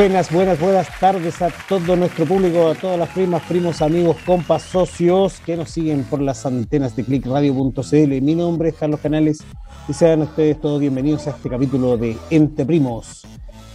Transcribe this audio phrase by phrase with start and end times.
[0.00, 4.62] Buenas, buenas, buenas tardes a todo nuestro público, a todas las primas, primos, amigos, compas,
[4.62, 8.22] socios que nos siguen por las antenas de clickradio.cl.
[8.22, 9.44] Mi nombre es Carlos Canales
[9.88, 13.26] y sean ustedes todos bienvenidos a este capítulo de Ente Primos.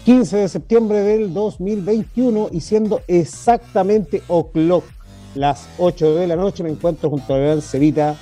[0.05, 4.83] 15 de septiembre del 2021 y siendo exactamente o'clock,
[5.35, 8.15] las 8 de la noche, me encuentro junto a gran Cevita,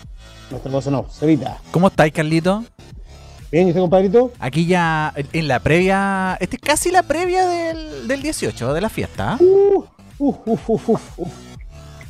[0.51, 1.61] nuestra cosa no, Cevita.
[1.71, 2.65] ¿Cómo estáis, Carlito?
[3.53, 4.31] Bien, ¿y usted, compadrito?
[4.39, 8.89] Aquí ya en la previa, este es casi la previa del, del 18, de la
[8.89, 9.33] fiesta.
[9.33, 9.37] ¿ah?
[9.39, 9.83] Uh.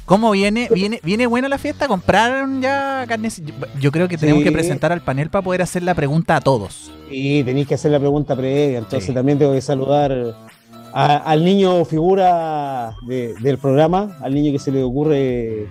[0.05, 0.69] ¿Cómo viene?
[0.73, 1.89] ¿Viene viene buena la fiesta?
[1.89, 3.41] ¿Compraron ya carnes?
[3.77, 4.45] Yo, creo que tenemos Sí.
[4.45, 6.91] que presentar al panel para poder hacer la pregunta a todos.
[7.11, 9.13] Y tenéis que hacer la pregunta previa, entonces Sí.
[9.13, 10.13] también tengo que saludar
[10.93, 15.67] a- al niño figura de- del programa, al niño que se le ocurre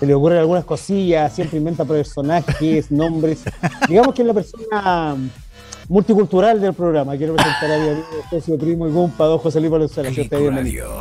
[0.00, 3.40] se le ocurren algunas cosillas, siempre inventa personajes, nombres.
[3.88, 5.16] Digamos que es la persona
[5.88, 7.16] multicultural del programa.
[7.16, 10.10] Quiero presentar a mi amigo, socio, primo y compa, don José Luis Valenzuela.
[10.12, 11.00] Sea usted bienvenido.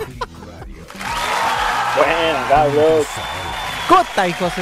[1.96, 3.06] Bueno, cabros.
[3.90, 4.62] ¿Cómo estáis, José?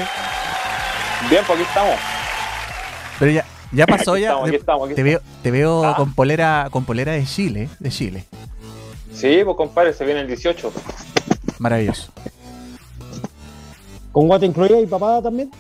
[1.29, 1.95] Bien, pues aquí estamos.
[3.19, 4.27] Pero ya, ya pasó Aquí ya.
[4.29, 5.95] estamos, aquí estamos, aquí te veo, te veo Ah.
[5.95, 8.25] con polera, con polera de Chile, de Chile.
[9.13, 10.71] Sí, pues compadre, se viene el 18.
[11.59, 12.11] Maravilloso.
[14.15, 15.51] ¿Con guata incluida y papada también?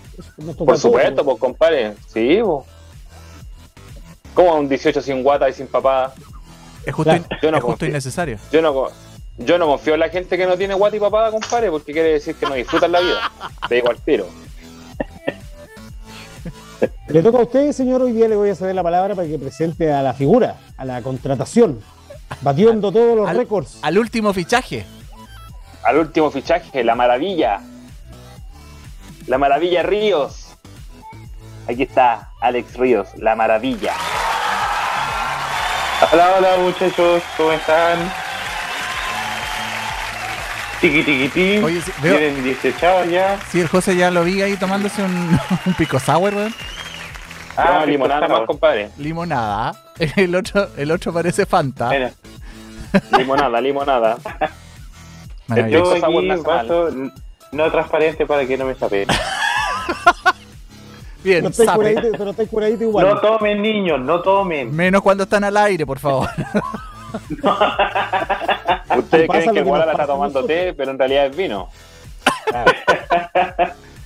[0.65, 1.93] Por supuesto, pues compadre.
[2.07, 2.63] Sí, pues.
[4.33, 6.13] ¿Cómo un 18 sin guata y sin papada?
[6.85, 7.25] Es justo, Claro.
[7.29, 8.37] in- Yo no es justo innecesario.
[8.53, 8.87] Yo no,
[9.39, 12.13] yo no confío en la gente que no tiene guata y papada, compadre, porque quiere
[12.13, 13.29] decir que no disfrutan la vida.
[13.67, 14.25] Te digo al tiro.
[17.09, 18.01] Le toca a usted, señor.
[18.03, 20.85] Hoy día le voy a ceder la palabra para que presente a la figura, a
[20.85, 21.81] la contratación,
[22.39, 23.79] batiendo todos los récords.
[23.81, 24.85] Al último fichaje.
[25.83, 27.59] Al último fichaje, la maravilla.
[29.27, 30.55] La maravilla Ríos.
[31.67, 33.93] Aquí está Alex Ríos, la maravilla.
[36.11, 37.97] Hola, hola muchachos, ¿cómo están?
[40.81, 41.57] Tiki tiki ti.
[41.63, 43.39] Oye, sí, veo- Vienen 18 ya.
[43.49, 46.53] Sí, el José ya lo vi ahí tomándose un, un pico sour, weón.
[47.57, 48.89] Ah, Ah, limonada más, compadre.
[48.97, 49.73] Limonada.
[50.17, 51.89] El otro, el otro parece Fanta.
[51.89, 52.11] Mira,
[53.17, 54.17] Limonada, limonada.
[55.69, 56.89] Yo aquí vaso
[57.55, 59.07] no transparente para que no me sape.
[61.23, 61.77] Bien, Pero estáis sape.
[61.79, 63.07] curadito, pero estáis curadito igual.
[63.09, 64.75] No tomen niños, no tomen.
[64.75, 66.29] Menos cuando están al aire, por favor.
[68.97, 70.73] Ustedes pasa creen lo que el que Guara nos la está pasa a tomando té,
[70.73, 71.69] pero en realidad es vino.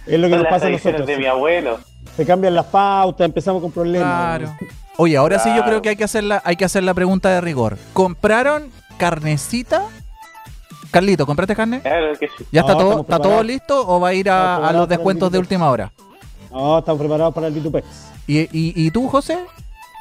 [0.05, 1.05] Es lo que Son nos las pasa a nosotros.
[1.07, 1.79] de mi abuelo.
[2.15, 4.39] Se cambian las pautas, empezamos con problemas.
[4.39, 4.57] Claro.
[4.97, 7.29] Oye, ahora sí yo creo que hay que hacer la, hay que hacer la pregunta
[7.29, 7.77] de rigor.
[7.93, 9.83] ¿Compraron carnecita?
[10.91, 11.81] Carlito, ¿compraste carne?
[11.81, 12.45] Claro que sí.
[12.51, 15.69] ¿Ya está, todo, está todo listo o va a ir a, los descuentos de última
[15.69, 15.91] hora?
[16.51, 17.85] No, estamos preparados para el Vitupex.
[18.25, 19.37] ¿Y, y, y tú, José?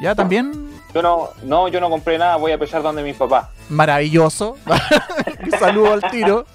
[0.00, 0.70] ¿Ya también?
[0.94, 3.48] Yo no, no, yo no compré nada, voy a pesar donde mis papás.
[3.68, 4.56] Maravilloso.
[5.58, 6.46] Saludo al tiro.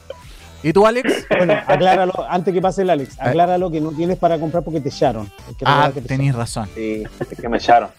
[0.64, 1.28] ¿Y tú, Alex?
[1.30, 4.88] Bueno, acláralo, antes que pase el Alex, acláralo que no tienes para comprar porque te
[4.90, 5.30] echaron.
[5.66, 6.70] Ah, te tenéis razón.
[6.74, 7.90] Sí, es que me echaron.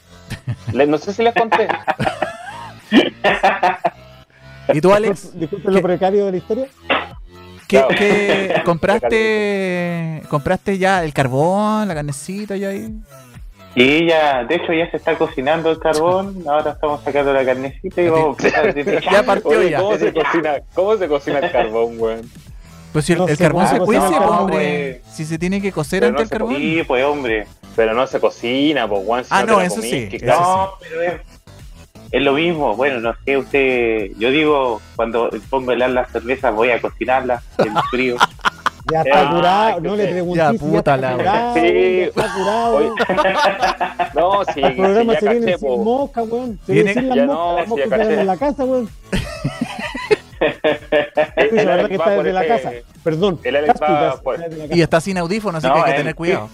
[0.72, 1.68] Le- no sé si les conté.
[4.72, 4.92] ¿Y tú.
[4.92, 5.30] Alex?
[5.38, 6.66] Disculpe lo precario de la historia.
[7.68, 7.88] ¿Qué, Claro.
[7.96, 12.90] qué- compraste, compraste ya el carbón, la carnecita ya ahí?
[13.76, 18.02] Y ya, de hecho ya se está cocinando el carbón, ahora estamos sacando la carnecita
[18.02, 19.78] y vamos a empezar Ya partió Oye, ya.
[19.80, 22.30] ¿cómo se cocina, cómo se cocina el carbón, weón?
[22.92, 25.00] Pues si el, No carbón se cuece, pues, carbón, hombre.
[25.10, 26.56] Si se tiene que cocer Pero antes no el carbón.
[26.56, 27.46] Sí, pues hombre.
[27.74, 29.24] Pero no se cocina, pues, weón.
[29.24, 30.40] si Ah, no, eso comís, sí, que eso claro.
[30.44, 31.12] No, pero es,
[32.16, 32.76] es lo mismo.
[32.76, 34.10] Bueno, no sé, usted.
[34.18, 38.16] Yo digo, cuando pongo a helar la cerveza, voy a cocinarla en frío.
[38.92, 42.00] Ya está Ah, curado, no le pregunté Ya, si puta ya la está curado, Sí.
[42.02, 42.76] está curado.
[42.76, 42.90] Oye,
[44.14, 46.60] No, sí, el programa se viene caché, sin mosca, weón.
[46.66, 48.90] Se Viene- sin las moscas, no, las moscas en la casa, weón.
[51.36, 52.70] El, el la verdad Alex que está desde la casa.
[53.02, 53.40] Perdón.
[53.44, 53.88] el Alex va
[54.36, 56.48] la Y está sin audífonos, así No, que hay que él- tener cuidado.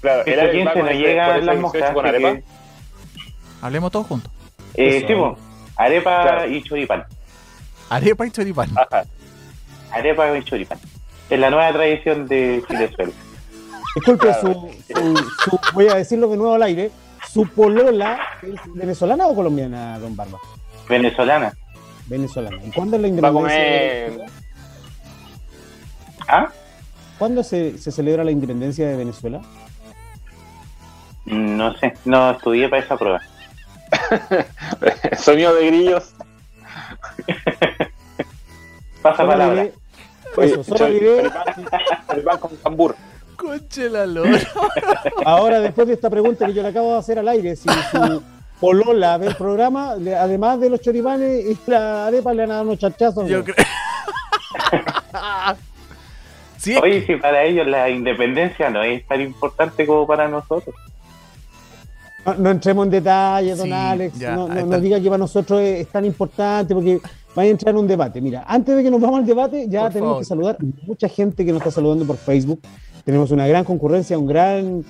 [0.00, 2.42] Claro, el Alex por llega ese las 18 moscas.
[3.62, 4.30] Hablemos todos juntos.
[4.74, 5.14] Eh, sí,
[5.76, 6.48] arepa Claro.
[6.50, 7.04] y choripán.
[7.90, 8.70] Arepa y choripán.
[8.76, 9.04] Ajá.
[9.92, 10.78] Arepa y choripán.
[11.30, 13.12] Es la nueva tradición de Chilezuela.
[13.94, 14.40] Disculpe, Claro.
[14.40, 15.16] su, su,
[15.50, 16.90] su- voy a decirlo de nuevo al aire.
[17.32, 20.38] ¿Su polola es venezolana o colombiana, don Barba?
[20.88, 21.52] Venezolana.
[22.06, 22.58] Venezolana.
[22.64, 24.06] ¿Y cuándo es la Va a independencia?
[24.10, 24.18] comer.
[24.18, 24.26] de-
[26.28, 26.48] ¿Ah?
[27.18, 29.40] ¿Cuándo se, se celebra la independencia de Venezuela?
[31.26, 33.20] No sé, no estudié para esa prueba.
[35.18, 36.14] Sonido de grillos.
[39.02, 39.62] Pasa Solo palabra.
[39.64, 39.72] diré-
[40.38, 41.30] Eso, solo diré,
[42.08, 42.96] choripán con cambur.
[43.36, 44.38] Conche la lora.
[45.24, 48.22] ahora después de esta pregunta que yo le acabo de hacer al aire, si su,
[48.60, 52.78] Polola ve el programa, además de los choripanes y la arepa le a dar unos
[52.78, 53.28] chachazos.
[53.28, 53.56] Yo creo.
[56.58, 60.74] sí, Oye, si para ellos la independencia no es tan importante como para nosotros.
[62.26, 64.18] No, no entremos en detalle, don Sí, Alex.
[64.18, 67.00] ya, no no, diga que para nosotros es, es tan importante porque
[67.34, 68.20] vaya a entrar en un debate.
[68.20, 70.22] Mira, antes de que nos vamos al debate, ya Por tenemos favor.
[70.22, 72.60] que saludar a mucha gente que nos está saludando por Facebook.
[73.04, 74.84] Tenemos una gran concurrencia, un gran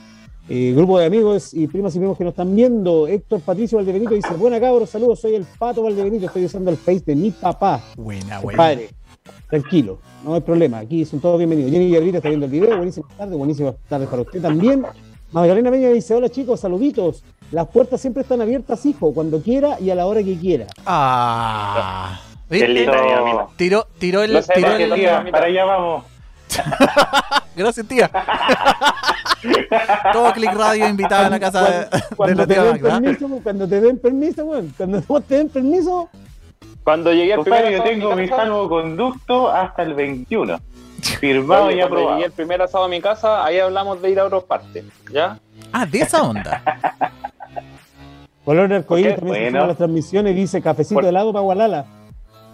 [0.49, 3.09] eh, grupo de amigos y primas y primos que nos están viendo.
[3.09, 7.03] Héctor Patricio Valdebenito dice: Buena cabros, saludos, soy el Pato Valdebenito, estoy usando el face
[7.07, 7.83] de mi papá.
[7.97, 8.57] buena, buena.
[8.57, 8.91] Padre,
[9.49, 10.79] tranquilo, no hay problema.
[10.79, 11.73] Aquí son todos bienvenidos.
[11.73, 12.77] Jenny Guerrita está viendo el video.
[12.77, 14.85] Buenísimas tardes, buenísimas tardes para usted también.
[15.35, 17.25] Magdalena Peña dice: Hola chicos, saluditos.
[17.51, 20.67] Las puertas siempre están abiertas, hijo, cuando quiera y a la hora que quiera.
[20.87, 22.21] Ah.
[22.49, 22.89] ¿Viste?
[22.89, 23.49] amiga.
[23.57, 24.41] Tiró, tiró el.
[24.45, 26.05] Sé, tiró el- Tía, para allá vamos.
[27.57, 28.09] Gracias, tía.
[30.13, 33.01] Todo Click Radio invitado a la casa de, de Cuando la te tía den Magda.
[33.01, 36.09] permiso, cuando te den permiso, weón, cuando vos te den permiso,
[36.85, 40.61] Cuando llegué al primer yo tengo mi salvoconducto hasta el 21.
[41.21, 42.17] Firmado y cuando aprobado.
[42.17, 44.85] llegué el primer asado a mi casa, ahí hablamos de ir a otras partes.
[45.13, 45.39] ¿Ya?
[45.73, 46.63] Ah, de esa onda.
[48.45, 49.65] Color arcoíris también se bueno.
[49.65, 51.87] a las transmisiones y dice cafecito Por- helado para Gualala.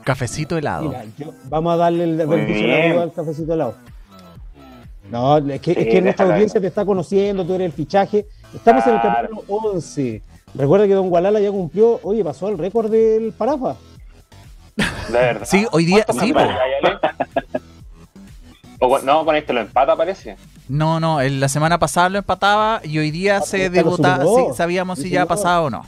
[0.05, 0.85] Cafecito helado.
[0.89, 3.75] Mira, yo- vamos a darle el beneficio la al cafecito helado.
[5.11, 8.27] No, es que, es Sí, que nuestra audiencia te está conociendo, tú eres el fichaje.
[8.55, 9.29] Estamos en el Claro.
[9.31, 10.23] capítulo 11.
[10.55, 13.75] Recuerda que Don Gualala ya cumplió, oye, pasó el récord del Parafa.
[14.77, 15.45] De verdad.
[15.45, 16.41] Sí, hoy día- ¿Cuántos sí, po.
[18.83, 20.37] O no, con este lo empata, parece.
[20.69, 23.97] No, no, el- la semana pasada lo empataba y hoy día Ah, se pero lo
[23.97, 24.15] debuta.
[24.25, 24.49] superó.
[24.53, 25.29] Sí, sabíamos Sí, si ya ha señor.
[25.29, 25.85] pasado o no.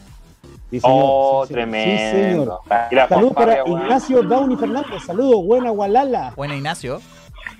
[0.70, 1.68] Sí, señor, oh, sí, señor.
[1.68, 2.60] Sí, tremendo.
[3.08, 3.82] Saludos para weón.
[3.82, 5.02] Ignacio Downey Fernández.
[5.06, 6.32] Saludos, buena Gualala.
[6.36, 7.00] Buena, Ignacio.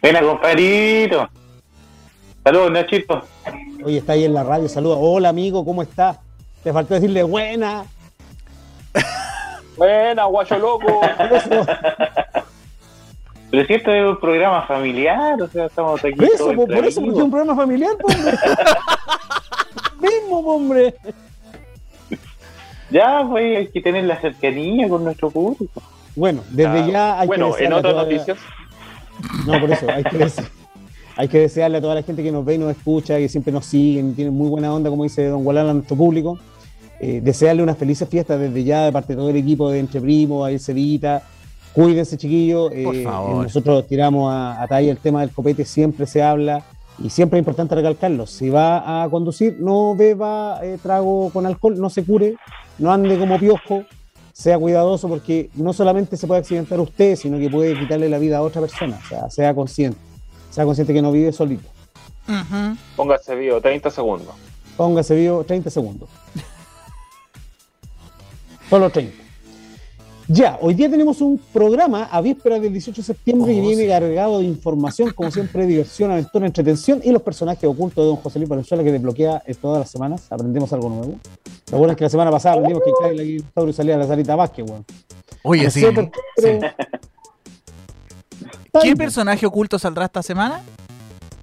[0.03, 1.29] Buena, compadrito.
[2.45, 3.23] Saludos, Nachito.
[3.85, 4.69] Oye, está ahí en la radio.
[4.69, 4.99] Saludos.
[5.01, 6.21] Hola, amigo, ¿cómo está?
[6.63, 7.85] Te faltó decirle buena.
[9.77, 11.01] Buena, guacho loco.
[13.53, 16.67] Pero si esto es un programa familiar, o sea, estamos aquí por eso, todos po,
[16.67, 18.33] por eso, porque es un programa familiar, hombre.
[20.01, 20.95] Mismo, hombre.
[22.91, 25.83] Ya, pues hay que tener la cercanía con nuestro público.
[26.17, 28.39] Bueno, desde Ah, ya hay bueno, que en desearle a otras la- noticias,
[29.47, 30.49] No, por eso, hay que, dese-
[31.17, 33.53] hay que desearle a toda la gente que nos ve y nos escucha, que siempre
[33.53, 36.39] nos siguen, tienen muy buena onda, como dice Don Gualala, a nuestro público.
[37.01, 40.01] Eh, desearle unas felices fiestas desde ya de parte de todo el equipo de Entre
[40.01, 41.23] Primos, a Irse Vita.
[41.73, 42.71] Cuídense, chiquillos.
[42.71, 43.43] Por eh, favor.
[43.45, 46.65] nosotros tiramos a, a talla el tema del copete, siempre se habla
[46.99, 48.27] y siempre es importante recalcarlo.
[48.27, 52.37] Si va a conducir, no beba eh, trago con alcohol, no se cure,
[52.79, 53.85] no ande como piojo,
[54.33, 58.39] sea cuidadoso porque no solamente se puede accidentar usted, sino que puede quitarle la vida
[58.39, 58.99] a otra persona.
[59.05, 59.99] O sea, sea consciente.
[60.51, 61.69] Sea consciente que no vive solito.
[62.97, 64.35] Póngase vivo, 30 segundos.
[64.77, 66.09] Póngase vivo 30 segundos.
[68.71, 69.22] Solo 30.
[70.33, 73.83] Ya, hoy día tenemos un programa a vísperas del 18 de septiembre Oh, que viene
[73.83, 73.89] sí.
[73.89, 78.39] cargado de información, como siempre, diversión, aventura, entretención y los personajes ocultos de don José
[78.39, 80.27] Luis Valenzuela que desbloquea eh, todas las semanas.
[80.31, 81.15] Aprendemos algo nuevo.
[81.71, 84.35] Lo bueno es que la semana pasada aprendimos que Kyle Tauro salía a la Sarita
[84.37, 84.85] Vázquez, weón.
[85.43, 85.81] Oye, sí.
[85.83, 86.61] qué, pero-
[88.83, 90.63] ¿Qué personaje oculto saldrá esta semana?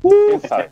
[0.01, 0.69] ¿Quién sabe?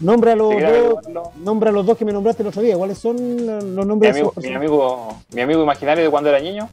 [0.00, 2.76] Nombra a los dos, nombra a los dos que me nombraste el otro día.
[2.78, 6.38] ¿Cuáles son los Mi nombres de esos mi, amigo, mi amigo imaginario de cuando era
[6.38, 6.70] niño,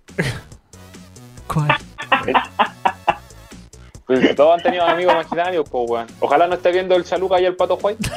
[4.05, 6.07] Pues todos han tenido amigos imaginarios, pues weón.
[6.19, 8.07] Ojalá no esté viendo el chaluca y el pato white.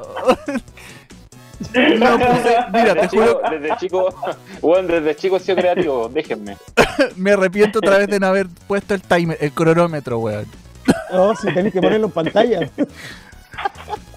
[1.99, 4.15] No puse- mira, te Desde chico, juro, desde chico,
[4.63, 6.57] weón, desde chico he sido creativo, déjenme.
[7.17, 10.47] me arrepiento otra vez de no haber puesto el timer, el cronómetro, weón.
[11.13, 12.71] No, si tenéis que ponerlo en pantalla.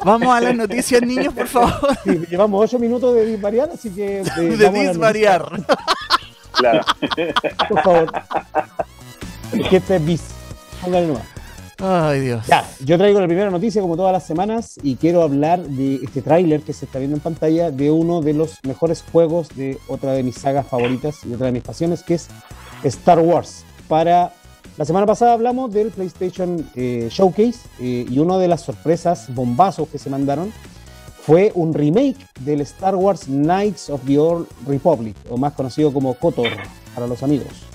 [0.07, 1.97] Vamos a las noticias, niños, por favor.
[2.05, 4.23] Sí, llevamos ocho minutos de disvariar, así que.
[4.57, 5.51] De disvariar.
[6.53, 6.81] Claro.
[7.67, 8.13] Por favor.
[9.51, 10.23] Es que este es bis.
[10.81, 11.23] Póngale nomás.
[11.79, 12.47] Ay, Dios.
[12.47, 16.21] Ya, yo traigo la primera noticia como todas las semanas y quiero hablar de este
[16.21, 20.13] tráiler que se está viendo en pantalla de uno de los mejores juegos de otra
[20.13, 22.29] de mis sagas favoritas y otra de mis pasiones que es
[22.83, 23.65] Star Wars.
[23.89, 24.31] Para
[24.77, 29.87] la semana pasada hablamos del PlayStation eh, Showcase eh, y una de las sorpresas, bombazos
[29.87, 30.51] que se mandaron
[31.21, 36.13] fue un remake del Star Wars Knights of the Old Republic, o más conocido como
[36.13, 36.49] KOTOR
[36.95, 37.67] para los amigos.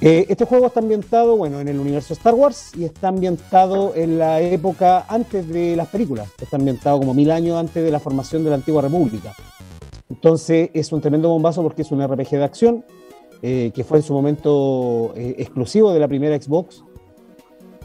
[0.00, 4.18] Eh, este juego está ambientado, bueno, en el universo Star Wars y está ambientado en
[4.18, 6.28] la época antes de las películas.
[6.40, 9.32] Está ambientado como mil años antes de la formación de la antigua república.
[10.10, 12.84] Entonces es un tremendo bombazo porque es un RPG de acción
[13.42, 16.84] eh, que fue en su momento eh, exclusivo de la primera Xbox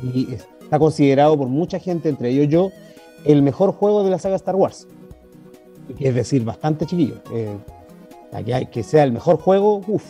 [0.04, 2.72] y es- está considerado por mucha gente, entre ellos yo,
[3.26, 4.88] el mejor juego de la saga Star Wars.
[6.00, 7.16] Es decir, bastante chiquillo.
[7.34, 7.56] Eh,
[8.46, 10.04] que, que sea el mejor juego, uff.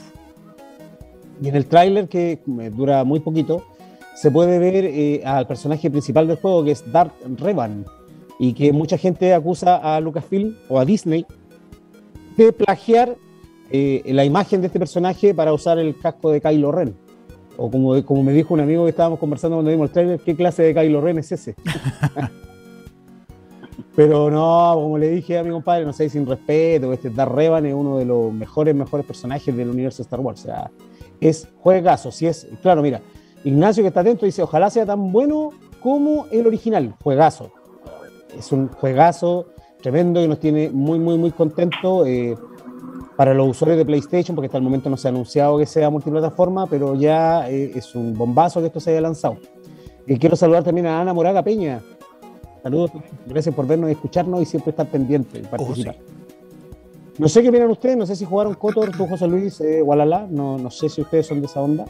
[1.41, 3.63] Y en el tráiler, que eh, dura muy poquito,
[4.15, 7.85] se puede ver al personaje principal del juego, que es Darth Revan,
[8.39, 11.25] y que mucha gente acusa a Lucasfilm o a Disney
[12.35, 13.15] de plagiar
[13.69, 16.95] eh, la imagen de este personaje para usar el casco de Kylo Ren.
[17.57, 20.35] O como, como me dijo un amigo que estábamos conversando cuando vimos el trailer, ¿qué
[20.35, 21.55] clase de Kylo Ren es ese?
[23.95, 27.65] Pero no, como le dije a mi compadre, no sé, sin respeto, este Darth Revan
[27.65, 30.41] es uno de los mejores, mejores personajes del universo de Star Wars.
[30.41, 30.69] O sea,
[31.19, 32.11] es juegazo.
[32.11, 33.01] Si es, claro, mira,
[33.43, 35.49] Ignacio que está atento dice, ojalá sea tan bueno
[35.81, 36.93] como el original.
[37.03, 37.51] Juegazo.
[38.37, 39.47] Es un juegazo
[39.81, 42.05] tremendo y nos tiene muy, muy, muy contentos.
[42.07, 42.35] eh,
[43.17, 45.89] para los usuarios de PlayStation, porque hasta el momento no se ha anunciado que sea
[45.89, 49.37] multiplataforma, pero ya eh, es un bombazo que esto se haya lanzado.
[50.05, 51.81] Y quiero saludar también a Ana Moraga Peña.
[52.61, 52.91] Saludos,
[53.25, 55.95] gracias por vernos y escucharnos y siempre estar pendiente y participar.
[57.17, 60.27] No sé qué opinan ustedes, no sé si jugaron Cotor, tú José Luis, eh, Walala,
[60.29, 61.85] no, no sé si ustedes son de esa onda.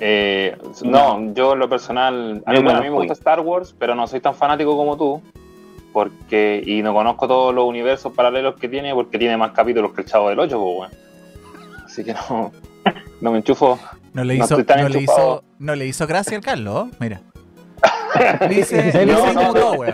[0.00, 3.12] Eh, no, yo en lo personal, a mí, Yo bueno, no a mí me gusta
[3.12, 5.22] Star Wars, pero no soy tan fanático como tú,
[5.96, 10.02] porque y no conozco todos los universos paralelos que tiene, porque tiene más capítulos que
[10.02, 10.90] el Chavo del 8, pues.
[11.86, 12.52] Así que no,
[13.22, 13.78] no me enchufo.
[14.12, 16.88] No le No hizo, estoy tan no le hizo, no le hizo gracia al Carlos,
[17.00, 17.22] mira.
[18.50, 19.84] Dice, No, no, no.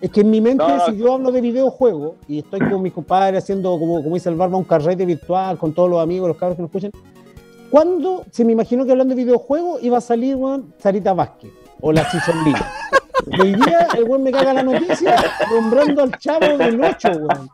[0.00, 0.86] Es que en mi mente, No, no.
[0.86, 4.36] si yo hablo de videojuegos y estoy con mis compadres haciendo, como, como dice el
[4.36, 6.92] Barba, un carrete virtual con todos los amigos, los cabros que nos escuchan,
[7.68, 11.90] ¿cuándo se me imaginó que hablando de videojuegos iba a salir, weón, Sarita Vázquez o
[11.90, 12.72] la Chichonlina?
[13.40, 15.16] Hoy día el weón me caga la noticia
[15.50, 17.50] nombrando al chavo del 8, weón.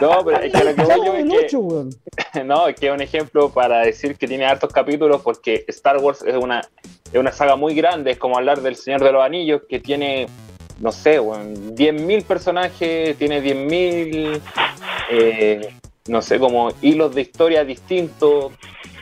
[0.00, 1.90] No, pero es que lo que voy yo es 8, weón.
[2.32, 5.98] que, no, es que es un ejemplo para decir que tiene hartos capítulos, porque Star
[5.98, 6.60] Wars es una,
[7.12, 10.26] es una saga muy grande, es como hablar del Señor de los Anillos, que tiene,
[10.80, 14.40] no sé, weón, 10.000 personajes, tiene 10.000,
[15.10, 15.74] eh,
[16.06, 18.52] no sé, como hilos de historia distintos.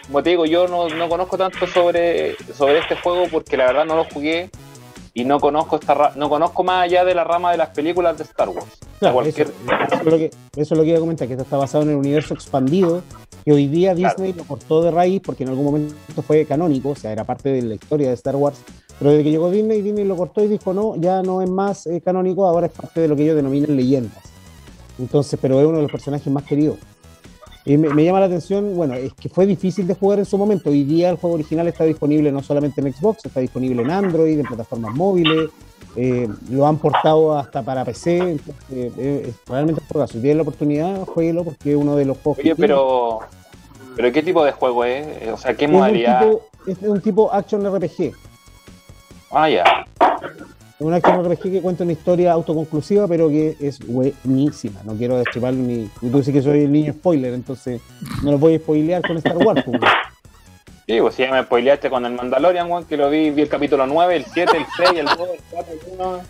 [0.06, 3.84] Como te digo, yo no, no conozco tanto sobre, sobre este juego porque la verdad
[3.84, 4.50] no lo jugué
[5.14, 8.16] y no conozco esta ra- no conozco más allá de la rama de las películas
[8.16, 8.66] de Star Wars.
[8.98, 9.52] Claro, Cualquier- eso,
[9.86, 10.24] eso es lo que,
[10.56, 13.02] eso es lo que iba a comentar, que esto está basado en el universo expandido,
[13.44, 14.14] que hoy día Claro.
[14.16, 15.94] Disney lo cortó de raíz porque en algún momento
[16.26, 18.58] fue canónico, o sea, era parte de la historia de Star Wars,
[18.98, 21.86] pero desde que llegó Disney, Disney lo cortó y dijo, no, ya no es más
[21.86, 24.18] eh, canónico, ahora es parte de lo que ellos denominan leyendas.
[24.98, 26.76] Entonces, pero es uno de los personajes más queridos.
[27.64, 30.36] Y me, me llama la atención, bueno, es que fue difícil de jugar en su
[30.36, 30.70] momento.
[30.70, 34.38] Hoy día el juego original está disponible no solamente en Xbox, está disponible en Android,
[34.38, 35.50] en plataformas móviles,
[35.94, 40.14] eh, lo han portado hasta para PC, entonces, eh, es realmente un juegazo.
[40.14, 42.68] Si tienen la oportunidad, jueguelo porque es uno de los juegos Oye, que tiene.
[42.68, 43.20] pero,
[43.94, 45.28] pero ¿qué tipo de juego es?
[45.28, 46.20] O sea, ¿qué es un, modalidad?
[46.20, 48.12] tipo, es un tipo action RPG.
[49.30, 49.86] Ah, ya.
[50.82, 54.80] Es un action RPG que cuenta una historia autoconclusiva, pero que es buenísima.
[54.82, 55.88] No quiero destripar ni.
[56.02, 57.80] y Tú sí que soy el niño spoiler, entonces
[58.24, 59.62] no lo voy a spoilear con Star Wars.
[59.64, 59.80] pues.
[60.88, 63.48] Sí, pues si ya me spoileaste con el Mandalorian, weón, que lo vi, vi el
[63.48, 66.20] capítulo 9, el 7, el 6, el 2, el 4, el 1.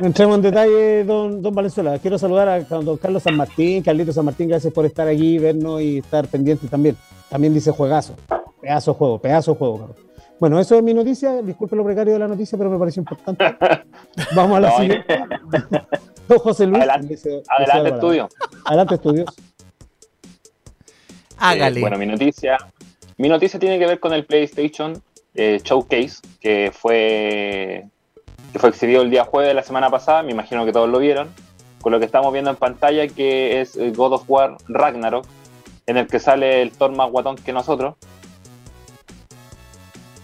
[0.00, 1.98] No entremos en detalle, don, don Valenzuela.
[1.98, 5.82] Quiero saludar a don Carlos San Martín, Carlito San Martín, gracias por estar aquí, vernos
[5.82, 6.96] y estar pendiente también.
[7.28, 8.14] También dice juegazo,
[8.60, 9.78] pedazo de juego, pedazo de juego.
[9.78, 10.11] Carlos.
[10.42, 11.40] Bueno, eso es mi noticia.
[11.40, 13.44] Disculpe lo precario de la noticia, pero me pareció importante.
[14.34, 15.20] Vamos a la No, siguiente.
[16.26, 16.78] Don José Luis.
[16.82, 18.28] Adelante, dice- dice Adelante, estudio.
[18.64, 19.26] Adelante, estudios.
[21.38, 21.78] Hágale.
[21.78, 22.58] Eh, bueno, mi noticia,
[23.18, 25.00] mi noticia tiene que ver con el PlayStation
[25.36, 27.84] eh, Showcase, que fue,
[28.52, 30.98] que fue exhibido el día jueves de la semana pasada, me imagino que todos lo
[30.98, 31.28] vieron,
[31.82, 35.24] con lo que estamos viendo en pantalla, que es eh, God of War Ragnarok,
[35.86, 37.94] en el que sale el Thor más guatón que nosotros.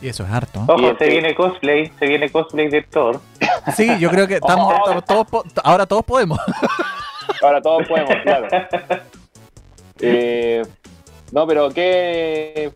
[0.01, 0.61] Y eso es harto.
[0.67, 3.21] Ojo, Y este- se viene cosplay, se viene cosplay de Thor.
[3.77, 4.77] Sí, yo creo que estamos, Oh.
[4.77, 6.39] estamos todos, po- ahora todos podemos.
[7.43, 8.49] Ahora todos podemos, claro.
[10.01, 10.63] Eh,
[11.33, 12.73] no, pero que.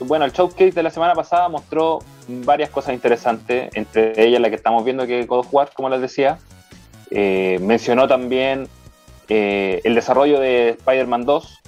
[0.00, 4.56] Bueno, el showcase de la semana pasada mostró varias cosas interesantes, entre ellas la que
[4.56, 6.38] estamos viendo que es God of War, como les decía.
[7.10, 8.68] Eh, mencionó también
[9.28, 11.60] eh, el desarrollo de Spider-Man 2.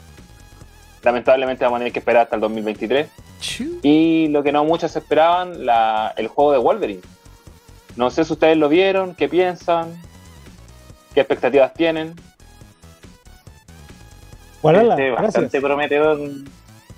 [1.02, 3.08] Lamentablemente vamos a tener que esperar hasta el 2023.
[3.82, 7.02] Y lo que no muchos esperaban, la- el juego de Wolverine.
[7.96, 10.00] No sé si ustedes lo vieron, qué piensan,
[11.14, 12.14] qué expectativas tienen.
[14.62, 16.18] Guarala, Este, bastante prometedor,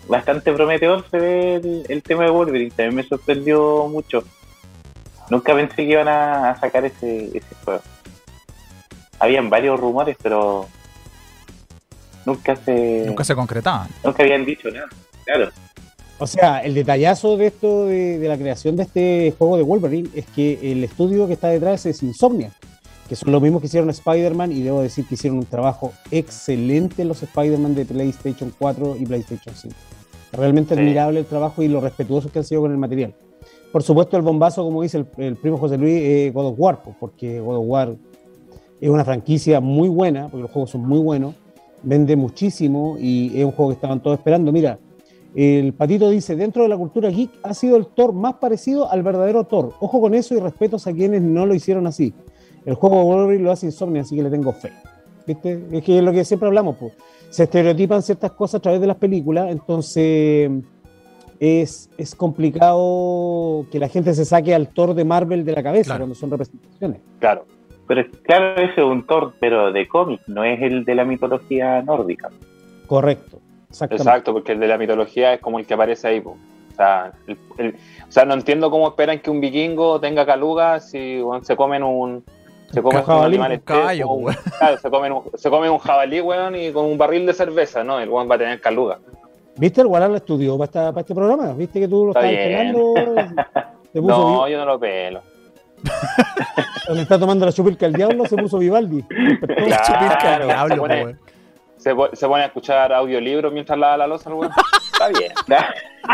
[0.09, 2.71] bastante prometedor se ve el, el tema de Wolverine.
[2.71, 4.23] También me sorprendió mucho.
[5.29, 7.83] Nunca pensé que iban a, a sacar ese, ese juego.
[9.19, 10.69] Habían varios rumores, pero
[12.25, 13.89] nunca se Nunca se concretaban.
[14.05, 14.89] nunca habían dicho nada.
[15.25, 15.51] Claro.
[16.19, 20.09] O sea, el detallazo de esto, de, de la creación de este juego de Wolverine,
[20.15, 22.53] es que el estudio que está detrás es Insomnia,
[23.07, 27.03] que son los mismos que hicieron Spider-Man, y debo decir que hicieron un trabajo excelente
[27.03, 29.75] en los Spider-Man de PlayStation 4 y PlayStation 5.
[30.33, 30.81] Realmente Sí.
[30.81, 33.15] admirable el trabajo y lo respetuosos que han sido con el material.
[33.71, 36.83] Por supuesto, el bombazo, como dice el, el primo José Luis, es God of War,
[36.83, 37.95] pues, porque God of War
[38.81, 41.35] es una franquicia muy buena, porque los juegos son muy buenos,
[41.83, 44.51] vende muchísimo y es un juego que estaban todos esperando.
[44.51, 44.79] Mira,
[45.37, 49.03] el patito dice, dentro de la cultura geek ha sido el Thor más parecido al
[49.03, 49.73] verdadero Thor.
[49.81, 52.15] Ojo con eso y respetos a quienes no lo hicieron así.
[52.65, 54.73] El juego de Wolverine lo hace Insomnia, así que le tengo fe.
[55.27, 55.63] ¿Viste?
[55.73, 56.93] Es que es lo que siempre hablamos, pues.
[57.31, 60.51] Se estereotipan ciertas cosas a través de las películas, entonces
[61.39, 65.85] es, es complicado que la gente se saque al Thor de Marvel de la cabeza
[65.91, 66.01] Claro.
[66.03, 67.01] cuando son representaciones.
[67.19, 67.45] Claro.
[67.87, 71.05] Pero es- claro, ese es un Thor, pero de cómic, no es el de la
[71.05, 72.31] mitología nórdica.
[72.87, 73.39] Correcto.
[73.83, 76.21] Exacto, porque el de la mitología es como el que aparece ahí.
[76.21, 76.31] po.
[76.73, 77.75] O, sea, el- el-
[78.09, 82.25] o sea, no entiendo cómo esperan que un vikingo tenga calugas si se comen un.
[82.73, 84.37] Se comen un, jabalí, animal un caballo, espeso, un- weón.
[84.59, 87.85] claro, se, comen un, se comen un jabalí, weón, y con un barril de cerveza,
[87.85, 88.01] ¿no?
[88.01, 88.99] El weón va a tener calugas.
[89.57, 89.81] ¿Viste?
[89.81, 91.53] El Guaral lo estudió para, esta- para este programa.
[91.55, 92.73] ¿Viste que tú lo Está estabas
[93.93, 95.23] puso No, yo no lo pelo.
[96.87, 99.03] cuando está tomando la chupilca el diablo, se puso Vivaldi.
[99.47, 101.21] Claro, Chupirca al se diablo, pone- weón.
[101.87, 104.51] Se, se pone a escuchar audiolibros mientras lava la losa, weón.
[104.93, 105.33] Está bien.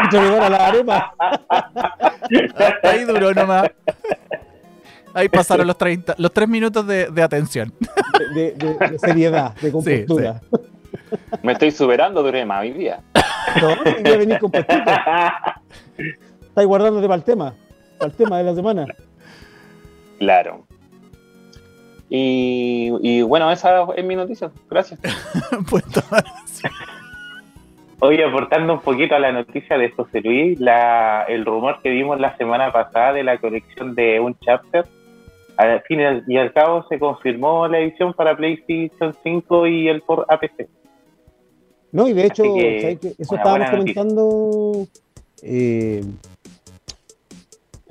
[0.05, 1.15] Mucho mejor a la arepa.
[2.83, 3.71] Ahí duró nomás.
[5.15, 7.73] Ahí pasaron los 30, los 3 minutos de, de atención.
[8.35, 10.43] De, de- de seriedad, de compostura.
[11.43, 13.01] Me estoy superando, duré más hoy día.
[13.63, 14.83] No, hoy día venís compuestito.
[16.49, 17.55] Estáis guardándote para el tema.
[17.99, 18.87] Para el tema de la semana.
[20.19, 20.67] Claro.
[22.15, 24.51] Y, y bueno, esa es mi noticia.
[24.69, 25.01] Gracias.
[25.71, 25.83] Pues.
[28.01, 32.21] Oye, aportando un poquito a la noticia de José Luis, la, el rumor que vimos
[32.21, 34.85] la semana pasada de la colección de un chapter,
[35.57, 40.27] al fin y al cabo se confirmó la edición para PlayStation 5 y el por
[40.29, 40.69] APC.
[41.93, 44.87] No, y de hecho, que, eso estábamos comentando.
[45.43, 46.05] eh,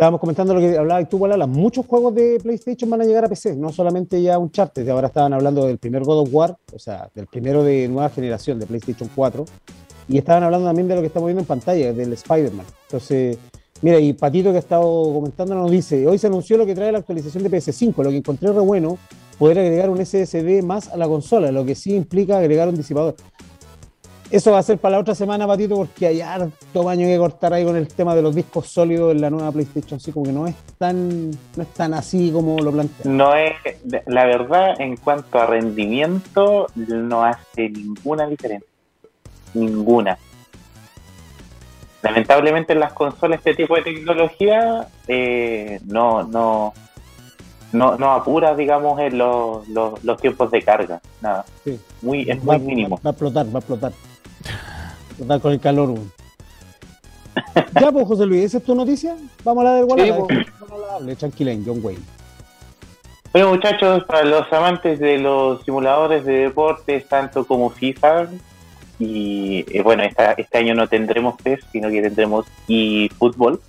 [0.02, 1.46] estábamos comentando lo que hablabas tú, Walala.
[1.46, 4.90] Muchos juegos de PlayStation van a llegar a PC, no solamente ya un charter.
[4.90, 8.60] Ahora estaban hablando del primer God of War, o sea, del primero de nueva generación
[8.60, 9.46] de PlayStation 4.
[10.08, 12.66] Y estaban hablando también de lo que estamos viendo en pantalla, del Spider-Man.
[12.88, 13.38] Entonces,
[13.84, 16.92] mira, y Patito que ha estado comentando nos dice: Hoy se anunció lo que trae
[16.92, 18.04] la actualización de PS5.
[18.04, 18.98] Lo que encontré re bueno,
[19.38, 23.14] poder agregar un SSD más a la consola, lo que sí implica agregar un disipador.
[24.32, 27.54] Eso va a ser para la otra semana, Patito, porque hay harto baño que cortar
[27.54, 30.48] ahí con el tema de los discos sólidos en la nueva PlayStation 5, que no
[30.48, 33.18] es tan, no es tan así como lo plantean.
[33.18, 33.52] No es,
[34.06, 38.70] la verdad, en cuanto a rendimiento, no hace ninguna diferencia.
[39.54, 40.18] Ninguna.
[42.02, 46.74] Lamentablemente en las consolas este tipo de tecnología eh, no, no,
[47.74, 51.02] no, no apura, digamos, en los, los, los tiempos de carga.
[51.20, 51.44] Nada.
[51.66, 51.78] Sí.
[52.02, 52.96] Muy, es va, muy mínimo.
[52.96, 53.92] Va, va a explotar, va a explotar.
[55.28, 55.96] Con el calor.
[57.80, 59.16] ya, pues, José Luis, ¿esa es tu noticia?
[59.44, 60.26] Vamos a la del Guadalajara.
[60.28, 61.64] Sí, pues.
[61.66, 62.02] John Wayne.
[63.32, 68.28] Bueno, muchachos, para los amantes de los simuladores de deportes, tanto como FIFA,
[69.00, 73.62] y eh, bueno, esta- este año no tendremos PES, sino que tendremos eFootball,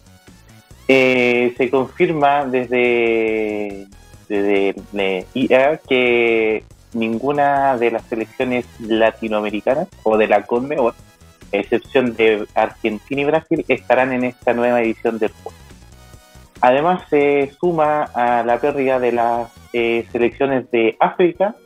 [0.88, 3.86] eh, se confirma desde,
[4.28, 10.92] desde eh, EA que ninguna de las selecciones latinoamericanas o de la CONMEBOL,
[11.52, 15.58] excepción de Argentina y Brasil, estarán en esta nueva edición del juego.
[16.60, 21.56] Además, se suma a la pérdida de las eh, selecciones de África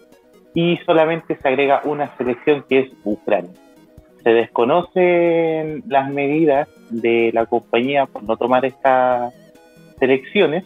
[0.54, 3.50] y solamente se agrega una selección que es Ucrania.
[4.24, 9.34] Se desconocen las medidas de la compañía por no tomar estas
[9.98, 10.64] selecciones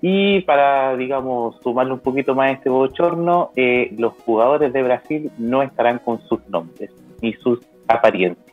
[0.00, 5.30] y para, digamos, sumarle un poquito más a este bochorno, eh, los jugadores de Brasil
[5.36, 7.60] no estarán con sus nombres ni sus
[7.94, 8.46] apariencias.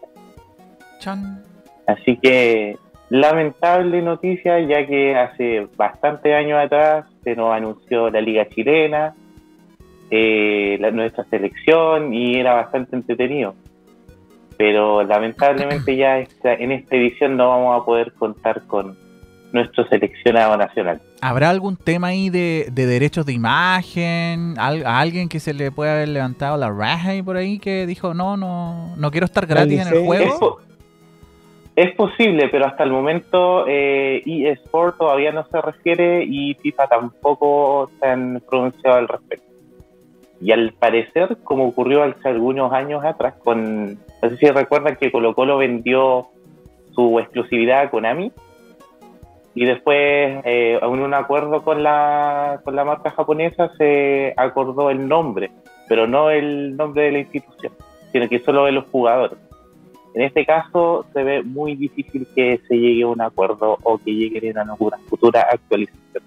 [0.99, 1.43] Chan.
[1.87, 2.77] Así que
[3.09, 9.13] lamentable noticia, ya que hace bastante años atrás se nos anunció la Liga Chilena,
[10.09, 13.55] eh, la- nuestra selección y era bastante entretenido.
[14.57, 18.97] Pero lamentablemente ya esta- en esta edición no vamos a poder contar con
[19.53, 21.01] nuestro seleccionado nacional.
[21.21, 24.55] ¿Habrá algún tema ahí de, de derechos de imagen?
[24.57, 27.85] ¿Al- ¿A alguien que se le puede haber levantado la raja ahí por ahí que
[27.85, 29.93] dijo, no, no, no quiero estar gratis en el.
[29.95, 30.39] Es, juego?
[30.39, 30.59] po-
[31.75, 37.91] es posible, pero hasta el momento eh, eSport todavía no se refiere y FIFA tampoco
[37.99, 39.45] se han pronunciado al respecto.
[40.41, 45.11] Y al parecer, como ocurrió hace algunos años atrás, con no sé si recuerdan que
[45.11, 46.27] Colo Colo vendió
[46.95, 48.31] su exclusividad a Konami
[49.57, 49.97] y después
[50.45, 55.49] eh, en un acuerdo con la, con la marca japonesa se acordó el nombre,
[55.87, 57.73] pero no el nombre de la institución,
[58.11, 59.39] sino que solo de los jugadores.
[60.13, 64.11] En este caso se ve muy difícil que se llegue a un acuerdo o que
[64.11, 66.23] lleguen a una futura actualización.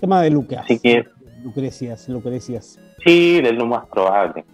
[0.00, 0.60] Tema de Lucas.
[0.64, 1.04] Así que,
[1.42, 2.80] Lucrecias, Lucrecias.
[3.04, 4.46] Sí, es lo más probable.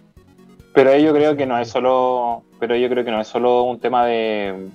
[0.73, 3.79] Pero yo creo que no es solo, pero yo creo que no es solo un
[3.79, 4.67] tema de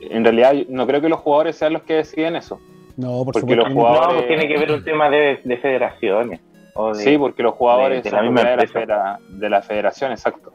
[0.00, 2.58] en realidad no creo que los jugadores sean los que deciden eso.
[2.96, 3.64] No, por porque supuesto.
[3.64, 4.22] los jugadores...
[4.22, 6.40] No, tiene que ver un tema de, de federaciones.
[6.74, 8.80] o de- sí, porque los jugadores de- de son la misma propiedad de la, empresa.
[8.80, 10.52] federa- de la federación, exacto.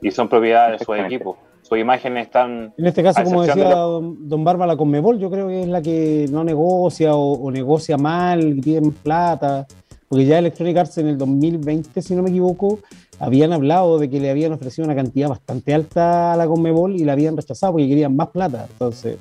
[0.00, 1.36] Y son propiedad de su equipo.
[1.62, 2.72] Sus imágenes están...
[2.78, 5.68] En este caso, como decía de don, don Barba, la Conmebol, yo creo que es
[5.68, 9.66] la que no negocia o, o negocia mal, piden plata.
[10.08, 12.78] Porque ya Electronic Arts en el 2020, si no me equivoco,
[13.20, 17.04] habían hablado de que le habían ofrecido una cantidad bastante alta a la Conmebol y
[17.04, 18.66] la habían rechazado porque querían más plata.
[18.70, 19.18] Entonces,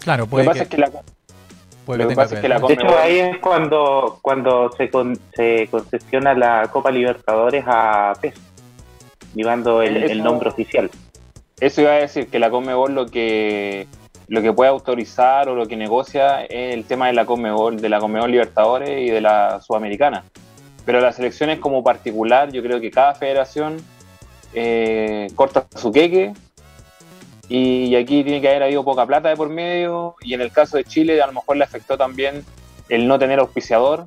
[0.00, 0.90] Claro, Lo que pasa que, es que la,
[1.84, 2.68] puede lo que tenga pasa es que la ver.
[2.68, 8.34] De hecho, ahí es cuando, cuando se, con- se concesiona la Copa Libertadores a PES,
[9.34, 10.90] llevando el, nombre oficial.
[11.60, 13.86] Eso iba a decir que la Conmebol lo que
[14.28, 17.88] lo que puede autorizar o lo que negocia es el tema de la Conmebol, de
[17.88, 20.24] la Conmebol Libertadores y de la Sudamericana.
[20.84, 23.82] Pero las selecciones como particular, yo creo que cada federación
[24.54, 26.32] eh, corta su queque
[27.48, 30.76] y aquí tiene que haber habido poca plata de por medio y en el caso
[30.76, 32.44] de Chile a lo mejor le afectó también
[32.88, 34.04] el no tener auspiciador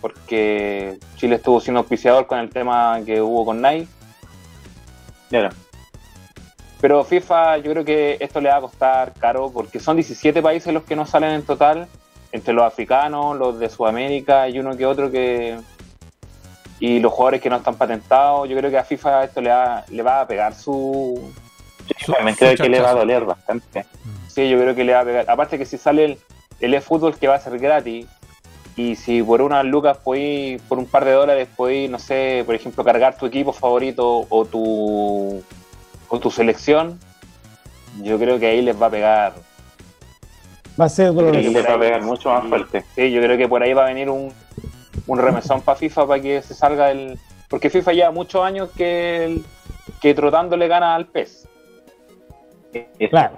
[0.00, 3.88] porque Chile estuvo sin auspiciador con el tema que hubo con Nike
[5.30, 5.50] Claro.
[6.80, 10.72] Pero FIFA, yo creo que esto le va a costar caro porque son 17 países
[10.72, 11.88] los que no salen en total,
[12.30, 15.58] entre los africanos, los de Sudamérica y uno que otro que.
[16.80, 18.48] Y los jugadores que no están patentados.
[18.48, 21.32] Yo creo que a FIFA esto le va, le va a pegar su.
[22.04, 23.86] Su- también creo que le va a doler bastante.
[24.28, 25.30] Sí, yo creo que le va a pegar.
[25.30, 26.18] Aparte que si sale el,
[26.60, 28.06] el eFootball que va a ser gratis.
[28.76, 32.56] Y si por unas lucas podéis, por un par de dólares podéis, no sé, por
[32.56, 35.44] ejemplo, cargar tu equipo favorito o tu,
[36.08, 36.98] o tu selección,
[38.02, 39.34] yo creo que ahí les va a pegar
[40.80, 41.34] va a ser doloroso.
[41.40, 42.84] que le va a pegar mucho más fuerte.
[42.96, 44.32] Sí, yo creo que por ahí va a venir un,
[45.06, 47.18] un remesón para FIFA para que se salga el.
[47.48, 49.40] Porque FIFA lleva muchos años que,
[50.00, 51.48] que trotando le gana al PES.
[53.10, 53.36] Claro,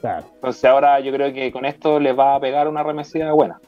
[0.00, 3.60] claro, Entonces ahora yo creo que con esto les va a pegar una remesida buena.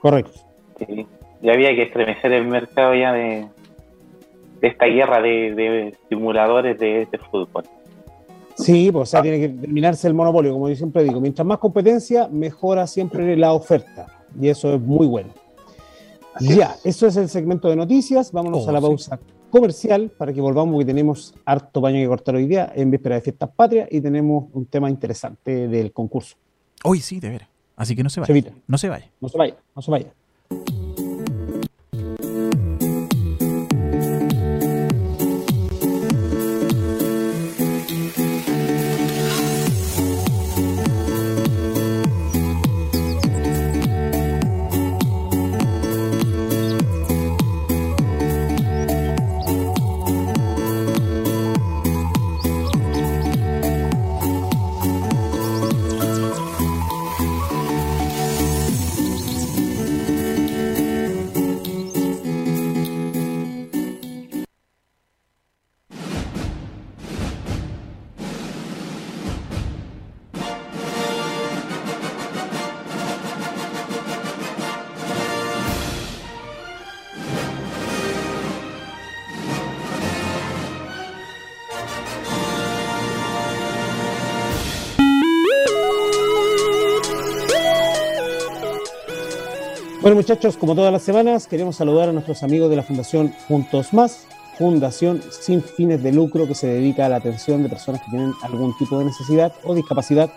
[0.00, 0.32] correcto.
[0.78, 1.06] Sí.
[1.42, 3.46] Ya había que estremecer el mercado ya de,
[4.60, 7.64] de esta guerra de, de simuladores de, de fútbol.
[8.56, 11.20] Sí, pues, o sea, tiene que terminarse el monopolio, como yo siempre digo.
[11.20, 14.06] Mientras más competencia, mejora siempre la oferta.
[14.40, 15.30] Y eso es muy bueno.
[16.34, 16.86] Así ya, es.
[16.86, 18.32] eso es el segmento de noticias.
[18.32, 18.86] Vámonos Oh, a la sí.
[18.86, 19.20] pausa
[19.50, 23.20] comercial para que volvamos, porque tenemos harto paño que cortar hoy día en víspera de
[23.20, 26.36] fiestas patrias y tenemos un tema interesante del concurso.
[26.82, 27.48] Hoy sí, de veras.
[27.76, 28.34] Así que no se vaya.
[28.66, 29.10] No se vaya.
[29.20, 30.12] No se vaya, no se vaya.
[90.04, 93.94] Bueno, muchachos, como todas las semanas, queremos saludar a nuestros amigos de la Fundación Juntos
[93.94, 94.26] Más,
[94.58, 98.34] fundación sin fines de lucro que se dedica a la atención de personas que tienen
[98.42, 100.30] algún tipo de necesidad o discapacidad.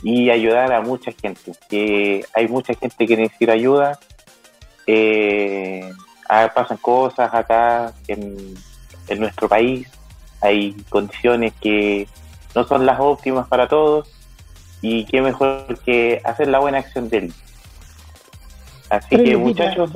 [0.04, 1.52] y ayudar a mucha gente.
[1.68, 4.00] Que hay mucha gente que necesita ayuda.
[4.88, 5.92] Eh,
[6.54, 8.56] pasan cosas acá en
[9.08, 9.88] en nuestro país,
[10.42, 12.08] hay condiciones que
[12.54, 14.10] no son las óptimas para todos
[14.82, 17.34] y qué mejor que hacer la buena acción de él.
[18.90, 19.92] Así que muchachos,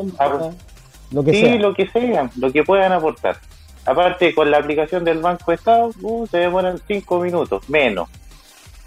[1.12, 1.56] lo que sí, sea.
[1.56, 3.38] lo que sea, lo que puedan aportar.
[3.86, 8.10] Aparte, con la aplicación del Banco de Estado, uh, se demoran cinco minutos, menos,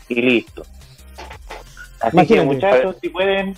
[0.08, 0.62] y listo.
[2.00, 3.56] Así que muchachos, si pueden...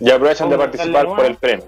[0.00, 1.66] Ya aprovechan de participar por el premio.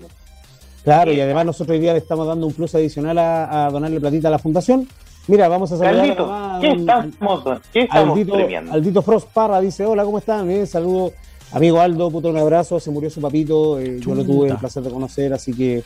[0.82, 4.28] Claro, y además nosotros hoy día le estamos dando un plus adicional a, donarle platita
[4.28, 4.88] a la fundación.
[5.28, 9.84] Mira, vamos a saludar Aldito, a, ¿qué estamos, ¿qué estamos Aldito, Aldito, Frost Parra dice,
[9.84, 10.46] hola, ¿cómo están?
[10.46, 11.12] Bien, saludo.
[11.52, 12.78] Amigo Aldo, puto, un abrazo.
[12.80, 13.80] Se murió su papito.
[13.80, 15.82] Eh, yo lo tuve el placer de conocer, así que,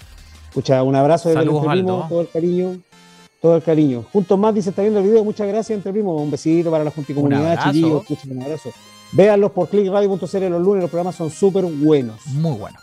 [0.51, 2.79] escucha, un abrazo desde Saludos, el todo el cariño.
[3.41, 4.05] Todo el cariño.
[4.13, 5.25] Juntos más, dice, está viendo el video.
[5.25, 6.21] Muchas gracias, entre primos.
[6.21, 8.05] Un besito para la Junta y Comunidad, chiquillos.
[8.29, 8.71] un abrazo.
[9.13, 10.83] Véanlos por clickradio.cl los lunes.
[10.83, 12.27] Los programas son súper buenos.
[12.27, 12.83] Muy buenos.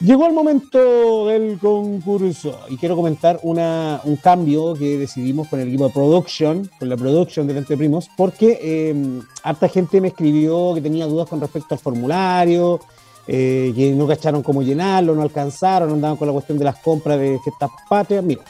[0.00, 5.68] Llegó el momento del concurso y quiero comentar una, un cambio que decidimos con el
[5.68, 10.72] equipo de production, con la production de Entre Primos, porque eh, harta gente me escribió
[10.74, 12.80] que tenía dudas con respecto al formulario,
[13.26, 17.18] eh, que no cacharon cómo llenarlo, no alcanzaron, andaban con la cuestión de las compras
[17.18, 18.24] de estas patrias.
[18.24, 18.42] Mira,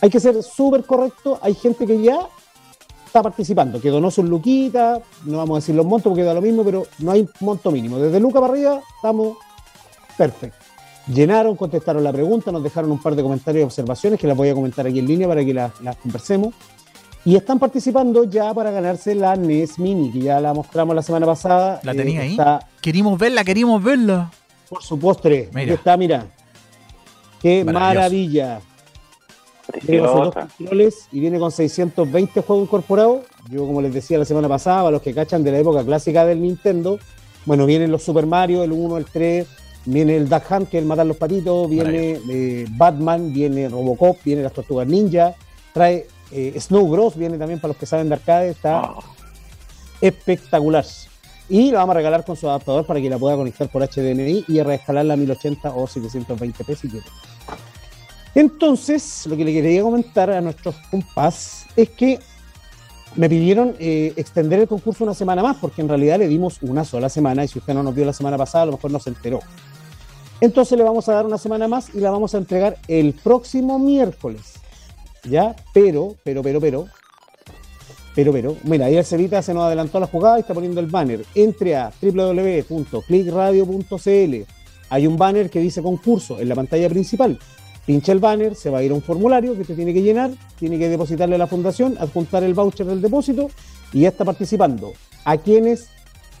[0.00, 2.20] hay que ser súper correcto, hay gente que ya
[3.04, 6.42] está participando, que donó sus luquitas, no vamos a decir los montos porque da lo
[6.42, 7.98] mismo, pero no hay monto mínimo.
[7.98, 9.36] Desde Luca para arriba estamos
[10.16, 10.64] Perfecto.
[11.12, 14.48] Llenaron, contestaron la pregunta, nos dejaron un par de comentarios y observaciones que las voy
[14.48, 15.72] a comentar aquí en línea para que las,
[16.02, 16.54] conversemos.
[17.26, 21.26] Y están participando ya para ganarse la NES Mini, que ya la mostramos la semana
[21.26, 21.80] pasada.
[21.82, 22.38] ¿La tenía eh, ahí?
[22.80, 24.30] Queríamos verla, queríamos verla.
[24.68, 25.50] Por su postre.
[25.52, 25.74] Mira.
[25.74, 26.24] está, mira.
[27.42, 28.60] Qué maravilla.
[31.10, 33.22] y viene con 620 juegos incorporados.
[33.50, 36.24] Yo, como les decía la semana pasada, a los que cachan de la época clásica
[36.24, 37.00] del Nintendo,
[37.44, 39.48] bueno, vienen los Super Mario, el 1, el 3,
[39.86, 44.16] Viene el Duck Hunt, que es el matar los patitos, viene eh, Batman, viene Robocop,
[44.24, 45.34] viene las Tortugas Ninja,
[45.72, 48.98] trae eh, Snow Bros, viene también para los que saben de arcade, está ah.
[50.00, 50.84] espectacular.
[51.48, 54.44] Y la vamos a regalar con su adaptador para que la pueda conectar por HDMI
[54.48, 57.06] y reescalarla a 1080 o 720p si quiere.
[58.34, 62.18] Entonces, lo que le quería comentar a nuestros compas es que
[63.14, 66.84] me pidieron eh, extender el concurso una semana más, porque en realidad le dimos una
[66.84, 69.00] sola semana y si usted no nos vio la semana pasada, a lo mejor no
[69.00, 69.40] se enteró.
[70.40, 73.78] Entonces le vamos a dar una semana más y la vamos a entregar el próximo
[73.78, 74.60] miércoles.
[75.28, 75.54] ¿Ya?
[75.72, 76.86] Pero, pero, pero, pero.
[78.14, 78.56] Pero, pero.
[78.64, 81.24] Mira, ahí el Cevita se nos adelantó la jugada y está poniendo el banner.
[81.34, 84.34] Entre a www.clickradio.cl.
[84.88, 87.38] Hay un banner que dice concurso en la pantalla principal.
[87.84, 90.30] Pincha el banner, se va a ir a un formulario que usted tiene que llenar,
[90.58, 93.48] tiene que depositarle a la fundación, adjuntar el voucher del depósito
[93.92, 94.92] y ya está participando.
[95.24, 95.88] A quienes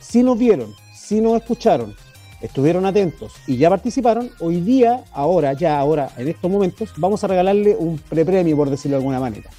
[0.00, 1.94] si nos vieron, si nos escucharon,
[2.40, 7.26] estuvieron atentos y ya participaron, hoy día, ahora, ya ahora, en estos momentos, vamos a
[7.26, 9.50] regalarle un prepremio, por decirlo de alguna manera.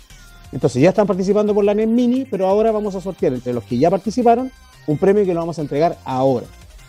[0.52, 3.64] Entonces ya están participando por la NET Mini, pero ahora vamos a sortear entre los
[3.64, 4.52] que ya participaron
[4.86, 6.46] un premio que lo vamos a entregar ahora.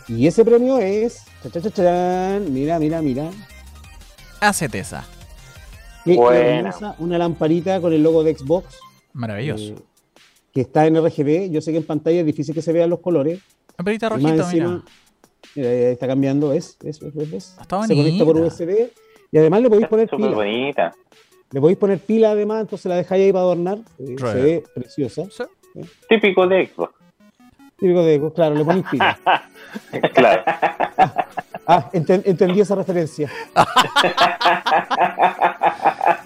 [0.06, 1.24] Y ese premio es,
[2.50, 3.30] mira, mira, mira.
[4.40, 5.04] Acetesa.
[6.04, 6.70] Bueno.
[6.98, 8.76] Una lamparita con el logo de Xbox.
[9.12, 9.72] Maravilloso.
[9.72, 9.76] Eh,
[10.54, 11.50] que está en RGB.
[11.50, 13.40] Yo sé que en pantalla es difícil que se vean los colores.
[13.76, 14.82] Lamparita rojito, mira
[15.54, 18.88] está cambiando, es, es, es, Está Se conecta por USB
[19.30, 20.30] y además le podéis poner pila.
[20.30, 20.94] bonita.
[21.50, 23.78] Le podéis poner pila además, entonces la dejáis ahí para adornar.
[23.98, 25.22] Eh, se ve preciosa.
[26.08, 26.94] Típico de Xbox.
[27.78, 29.18] Típico de Xbox, claro, le ponéis pila.
[30.14, 30.42] claro.
[31.66, 33.30] Ah, entendí esa referencia.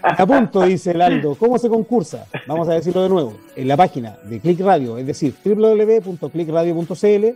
[0.03, 1.35] A punto, dice el Aldo.
[1.35, 2.27] ¿Cómo se concursa?
[2.47, 3.35] Vamos a decirlo de nuevo.
[3.57, 7.27] En la página de Click Radio, es decir, www.clickradio.cl.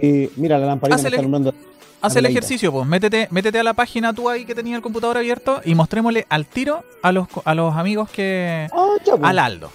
[0.00, 1.54] Eh, mira, la lamparita me Hazle- está nombrando.
[2.00, 2.86] Haz el ejercicio, pues.
[2.86, 6.46] Métete, métete a la página tú ahí que tenía el computador abierto y mostrémosle al
[6.46, 8.68] tiro a los, a los amigos que.
[8.72, 9.28] Ah, ya, pues.
[9.28, 9.70] Al Aldo.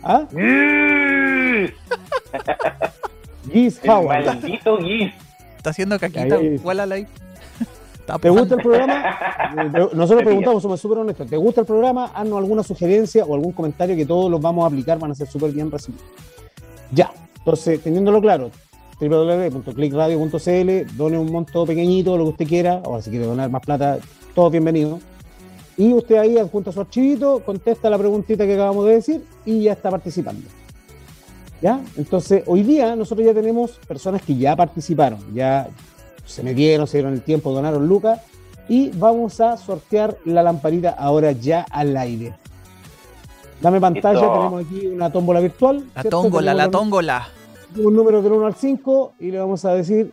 [0.03, 0.27] ¿Ah?
[3.51, 4.25] Giz El Howard.
[4.25, 5.11] maldito Giz.
[5.57, 6.35] Está haciendo caquita.
[6.35, 7.07] Ahí.
[7.99, 9.17] Está ¿Te gusta el programa?
[9.93, 11.27] Nosotros preguntamos, somos súper honestos.
[11.27, 12.11] ¿Te gusta el programa?
[12.13, 15.27] Haznos alguna sugerencia o algún comentario que todos los vamos a aplicar, van a ser
[15.27, 16.05] súper bien recibidos.
[16.91, 18.51] Ya, entonces, teniéndolo claro,
[18.99, 23.97] www.clickradio.cl, done un monto pequeñito, lo que usted quiera, o si quiere donar más plata,
[24.33, 24.99] todo bienvenido.
[25.77, 29.73] Y usted ahí adjunta su archivito, contesta la preguntita que acabamos de decir y ya
[29.73, 30.47] está participando.
[31.61, 31.81] ¿Ya?
[31.97, 35.67] Entonces, hoy día nosotros ya tenemos personas que ya participaron, ya
[36.25, 38.21] se metieron, se dieron el tiempo, donaron lucas
[38.67, 42.33] y vamos a sortear la lamparita ahora ya al aire.
[43.61, 45.85] Dame pantalla, tenemos aquí una tómbola virtual.
[45.95, 46.21] La ¿cierto?
[46.21, 47.27] tóngola, Tenemos la tóngola.
[47.77, 50.11] Un número del 1 al 5 y le vamos a decir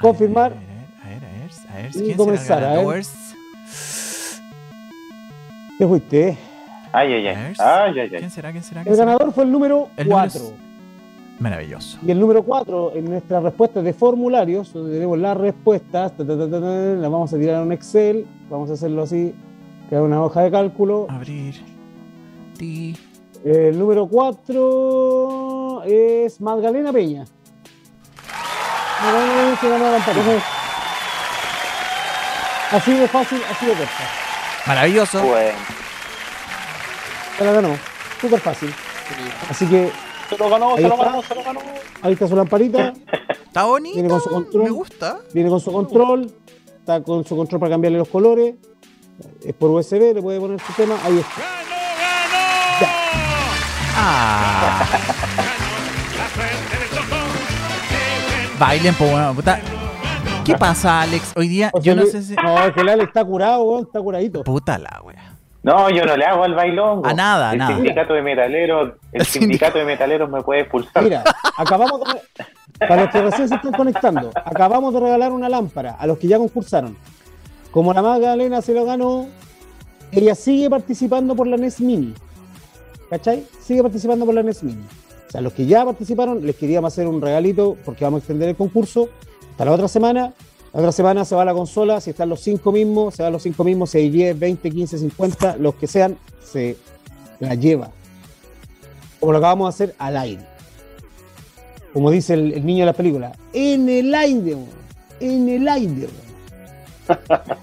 [0.00, 0.52] Confirmar.
[0.52, 0.62] A ver,
[1.04, 1.50] a ver, a ver.
[1.70, 2.76] A ver, Y ¿quién será comenzar, el a ver.
[2.78, 3.02] ganador?
[5.78, 6.38] ¿Qué fuiste?
[6.92, 7.54] Ay, ay, A ay.
[7.58, 8.08] Ay, ay, ay.
[8.10, 8.50] ¿Quién será?
[8.52, 8.80] ¿Quién será?
[8.80, 9.06] El ¿Quién será?
[9.12, 10.40] ganador fue el número El número 4.
[10.40, 10.54] es-
[11.40, 11.98] Maravilloso.
[12.04, 16.36] Y el número 4, en nuestras respuestas de formularios, donde tenemos las respuestas, ta, ta,
[16.36, 19.32] ta, ta, ta, las vamos a tirar a un Excel, vamos a hacerlo así,
[19.88, 21.06] crear una hoja de cálculo.
[21.08, 21.54] Abrir.
[22.56, 22.96] Ti.
[23.44, 25.47] El número 4
[25.84, 27.24] es Magdalena Peña.
[29.02, 30.44] Magdalena Peña se ganó la lamparita.
[32.70, 34.10] Así de fácil, así de corta.
[34.66, 35.22] Maravilloso.
[35.22, 35.58] Bueno.
[37.38, 37.76] Se la ganó.
[38.20, 38.74] Súper fácil.
[39.48, 39.90] Así que
[40.28, 41.04] Se lo ganó, se lo está.
[41.04, 41.60] ganó, se lo ganó.
[42.02, 42.92] ahí está su lamparita.
[43.46, 43.94] Está bonito.
[43.94, 44.64] Viene con su control.
[44.64, 45.18] Me gusta.
[45.32, 46.30] Viene con su control.
[46.80, 48.54] Está con su control para cambiarle los colores.
[49.42, 50.96] Es por USB, le puede poner su tema.
[51.04, 51.42] Ahí está.
[53.96, 55.44] Ah.
[58.58, 59.60] Bailen, pues, bueno, puta.
[60.44, 61.32] ¿Qué pasa, Alex?
[61.36, 62.34] Hoy día, yo no sé si.
[62.34, 64.42] No, es que el Ale está curado, weón, está curadito.
[64.42, 65.34] Puta la wea.
[65.62, 67.02] No, yo no le hago al bailón.
[67.04, 67.74] A nada, a el nada.
[67.76, 71.04] sindicato de metaleros, el El sindicato de metaleros me puede expulsar.
[71.04, 71.22] Mira,
[71.56, 72.44] acabamos de.
[72.86, 76.28] Para los que recién se están conectando, acabamos de regalar una lámpara a los que
[76.28, 76.96] ya concursaron.
[77.70, 79.26] Como la Magdalena se lo ganó,
[80.10, 82.14] ella sigue participando por la NES Mini.
[83.10, 83.44] ¿Cachai?
[83.60, 84.84] Sigue participando por la NES Mini.
[85.28, 88.48] O sea, los que ya participaron, les queríamos hacer un regalito porque vamos a extender
[88.48, 89.08] el concurso
[89.50, 90.32] hasta la otra semana.
[90.72, 93.42] La otra semana se va la consola, si están los cinco mismos, se van los
[93.42, 96.76] cinco mismos, si hay 10, 20, 15, 50, los que sean, se
[97.40, 97.90] la lleva.
[99.18, 100.58] Como lo acabamos de hacer al aire
[101.92, 104.56] como dice el, el niño de la película, en el aire,
[105.20, 106.08] en el aire.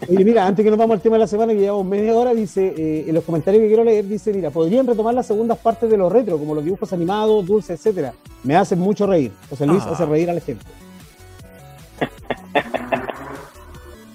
[0.10, 2.34] Oye, mira, antes que nos vamos al tema de la semana, que llevamos media hora,
[2.34, 5.90] dice, eh, en los comentarios que quiero leer, dice, mira, podrían retomar las segundas partes
[5.90, 8.14] de los retro, como los dibujos animados, dulces, etcétera.
[8.44, 9.32] Me hacen mucho reír.
[9.50, 9.92] José Luis Ah.
[9.94, 10.64] hace reír a la gente.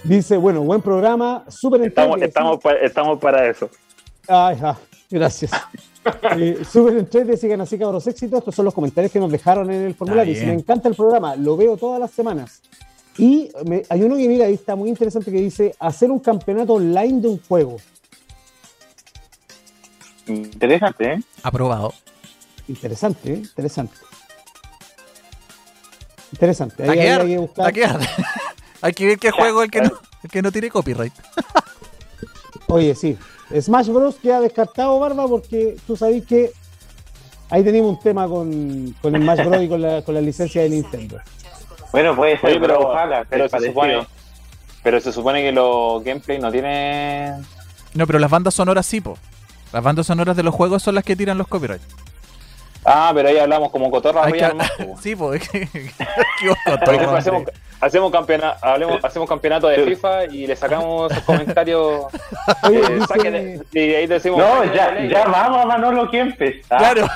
[0.05, 2.55] Dice, bueno, buen programa, súper Estamos, entretenido.
[2.55, 3.69] estamos, pa- estamos para eso.
[4.27, 4.77] Ay, ja,
[5.11, 5.51] gracias.
[6.35, 8.39] Eh, Súper entrete, sigan así cabros éxitos.
[8.39, 10.35] Estos son los comentarios que nos dejaron en el formulario.
[10.35, 12.63] Si me encanta el programa, lo veo todas las semanas.
[13.19, 16.75] Y me- hay uno que mira, ahí está muy interesante que dice hacer un campeonato
[16.75, 17.77] online de un juego.
[20.27, 21.21] Interesante, ¿eh?
[21.43, 21.93] Aprobado.
[22.69, 23.37] Interesante, ¿eh?
[23.37, 23.95] interesante.
[26.33, 26.83] Interesante.
[26.85, 27.21] Ahí, ahí Taquear.
[27.23, 27.65] hay que buscar.
[27.67, 28.01] Taquear.
[28.83, 29.91] Hay que ver qué juego el que no,
[30.23, 31.13] el que no tiene copyright.
[32.69, 33.19] Oye, sí.
[33.61, 34.15] Smash Bros.
[34.17, 36.51] queda descartado, Barba, porque tú sabes que
[37.51, 39.63] ahí tenemos un tema con, con Smash Bros.
[39.65, 41.19] y con la, con la licencia de Nintendo.
[41.93, 43.25] Bueno, puede ser, Oye, pero, ojalá.
[43.29, 44.07] pero, se supone,
[44.83, 47.45] pero se supone que los gameplay no tienen.
[47.95, 49.19] No, pero las bandas sonoras sí, po.
[49.73, 51.85] Las bandas sonoras de los juegos son las que tiran los copyrights.
[52.85, 54.49] Ah, pero ahí hablamos como cotorra Hay que-
[54.85, 54.97] po.
[55.01, 55.43] sí, pues.
[56.85, 57.45] todo, hacemos,
[57.81, 62.07] hacemos, campeona- hablemos- hacemos campeonato de FIFA y le sacamos esos comentarios.
[62.69, 62.81] Oye,
[63.25, 64.39] eh, y ahí decimos.
[64.39, 66.65] No, de ya, ya vamos a Manolo Kempes.
[66.71, 67.07] Ah, Claro.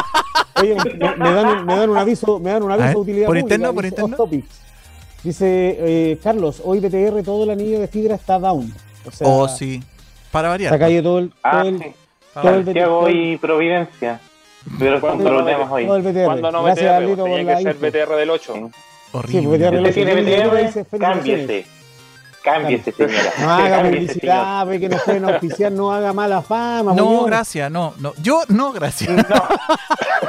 [0.62, 3.26] Oye, me, me dan, un- me dan un aviso, me dan un aviso de utilidad
[3.26, 4.30] ¿por pública, interno, por dice interno?
[5.24, 5.76] Dice
[6.12, 8.72] eh, Carlos, hoy BTR todo el anillo de fibra está down.
[9.06, 9.82] O sea, Oh, sí.
[10.30, 10.70] Para variar.
[10.70, 11.84] se ha caído todo el, todo Ah, el, sí.
[12.34, 12.64] Todo el variar.
[12.64, 14.20] Santiago y Providencia.
[14.78, 15.86] Pero con ¿Cuándo problemas hoy.
[15.86, 17.76] Cuando no Gracias, BTR, tenía que ser.
[17.76, 18.54] BTR del 8.
[18.54, 18.60] Sí,
[19.12, 19.48] Horrible.
[19.48, 20.98] ¿Usted tiene BTR?
[20.98, 21.66] Cámbiese.
[22.42, 23.32] Cámbiese, señora.
[23.40, 26.94] No haga Cámbiese, publicidad, ve que nos pueden auspiciar, no haga mala fama.
[26.94, 27.26] No, Muñoz.
[27.26, 28.12] gracias, no, no.
[28.22, 29.10] Yo no, gracias.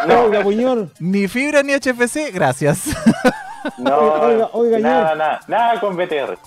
[0.08, 0.90] No, oiga, Muñoz.
[1.00, 2.90] Ni fibra ni HFC, gracias.
[3.78, 6.38] No, Oiga, oiga, nada, nada, nada con BTR.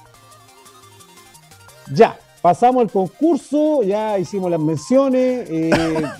[1.93, 5.49] Ya, pasamos al concurso, ya hicimos las menciones.
[5.49, 5.71] eh,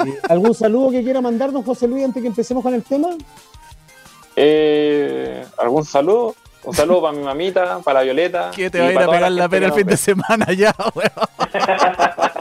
[0.29, 3.09] ¿Algún saludo que quiera mandarnos, José Luis, antes que empecemos con el tema?
[4.37, 6.35] Eh, ¿Algún saludo?
[6.65, 8.51] Un saludo para mi mamita, para la Violeta.
[8.55, 11.11] Que te va a ir a pegar la pena el fin de semana ya, weón.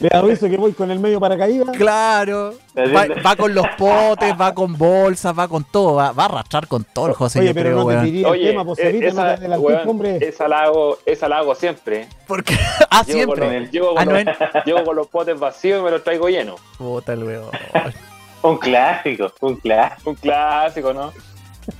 [0.00, 1.76] Le aviso que voy con el medio paracaídas.
[1.76, 2.54] Claro.
[2.76, 5.94] Va, va con los potes, va con bolsas, va con todo.
[5.96, 8.04] Va, va a arrastrar con todo el José, Oye, yo pero creo, no te weón.
[8.04, 10.18] diría el Oye, tema, pues eh, evita, no te esa, adelantes, weón, hombre.
[10.28, 12.08] esa la hago, esa la hago siempre.
[12.26, 12.56] Porque.
[12.90, 13.80] Ah, Llego con, siempre.
[13.80, 16.60] con Ah, no los, es- llego con los potes vacíos y me los traigo llenos.
[16.78, 17.50] Puta el weón.
[18.42, 20.10] Un clásico, un clásico.
[20.10, 21.12] Un clásico, ¿no?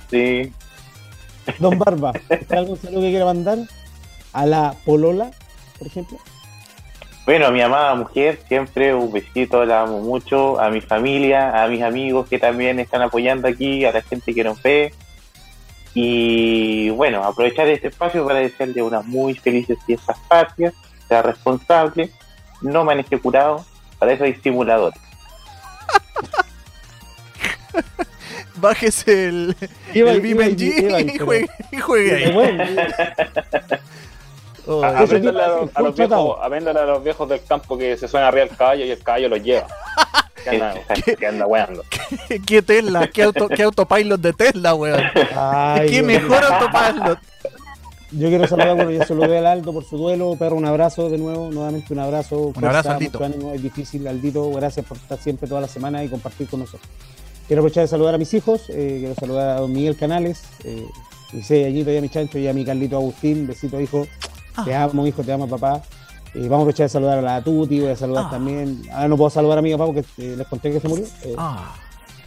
[0.09, 0.51] Sí.
[1.59, 3.57] Don Barba, ¿está algún saludo que quiera mandar?
[4.31, 5.29] A la Polola,
[5.77, 6.17] por ejemplo.
[7.25, 10.59] Bueno, a mi amada mujer, siempre un besito, la amo mucho.
[10.59, 14.43] A mi familia, a mis amigos que también están apoyando aquí, a la gente que
[14.43, 14.93] nos ve.
[15.93, 20.73] Y bueno, aprovechar este espacio para desearle unas muy felices fiestas patrias,
[21.07, 22.09] sea responsable,
[22.61, 23.63] no maneje curado,
[23.99, 24.99] para eso hay simuladores.
[28.55, 29.55] Bájese el,
[30.17, 32.33] el iba- y juegue, y juegue ahí.
[34.65, 38.27] Oh, A- a, los- a viejos, apréndale a los viejos del campo que se suena
[38.29, 39.67] arriba el caballo y el caballo los lleva.
[40.43, 40.73] Que anda,
[41.17, 41.83] que anda weando.
[42.45, 43.07] ¿Qué Tesla?
[43.07, 45.01] ¿Qué, auto, ¿Qué autopilot de Tesla, weón?
[45.37, 47.17] ay, ¿Qué mejor autopilot?
[48.11, 51.17] Yo quiero saludar, bueno, yo saludé al Aldo por su duelo, perro, un abrazo de
[51.17, 52.51] nuevo, nuevamente un abrazo.
[52.51, 53.19] fuerza, abrazo, Aldito.
[53.19, 56.59] mucho ánimo, es difícil, Aldito, gracias por estar siempre toda la semana y compartir con
[56.59, 56.89] nosotros.
[57.47, 60.85] Quiero aprovechar de saludar a mis hijos, eh, quiero saludar a don Miguel Canales, eh,
[61.31, 64.05] dice Añito y a mi chancho y a mi Carlito Agustín, besito hijo,
[64.65, 65.81] te amo hijo, te amo papá.
[66.33, 68.31] Eh, vamos a aprovechar de saludar a la Tuti, voy a saludar Ah.
[68.31, 71.05] también, ahora no puedo saludar a mi papá porque eh, les conté que se murió,
[71.23, 71.75] eh, Ah,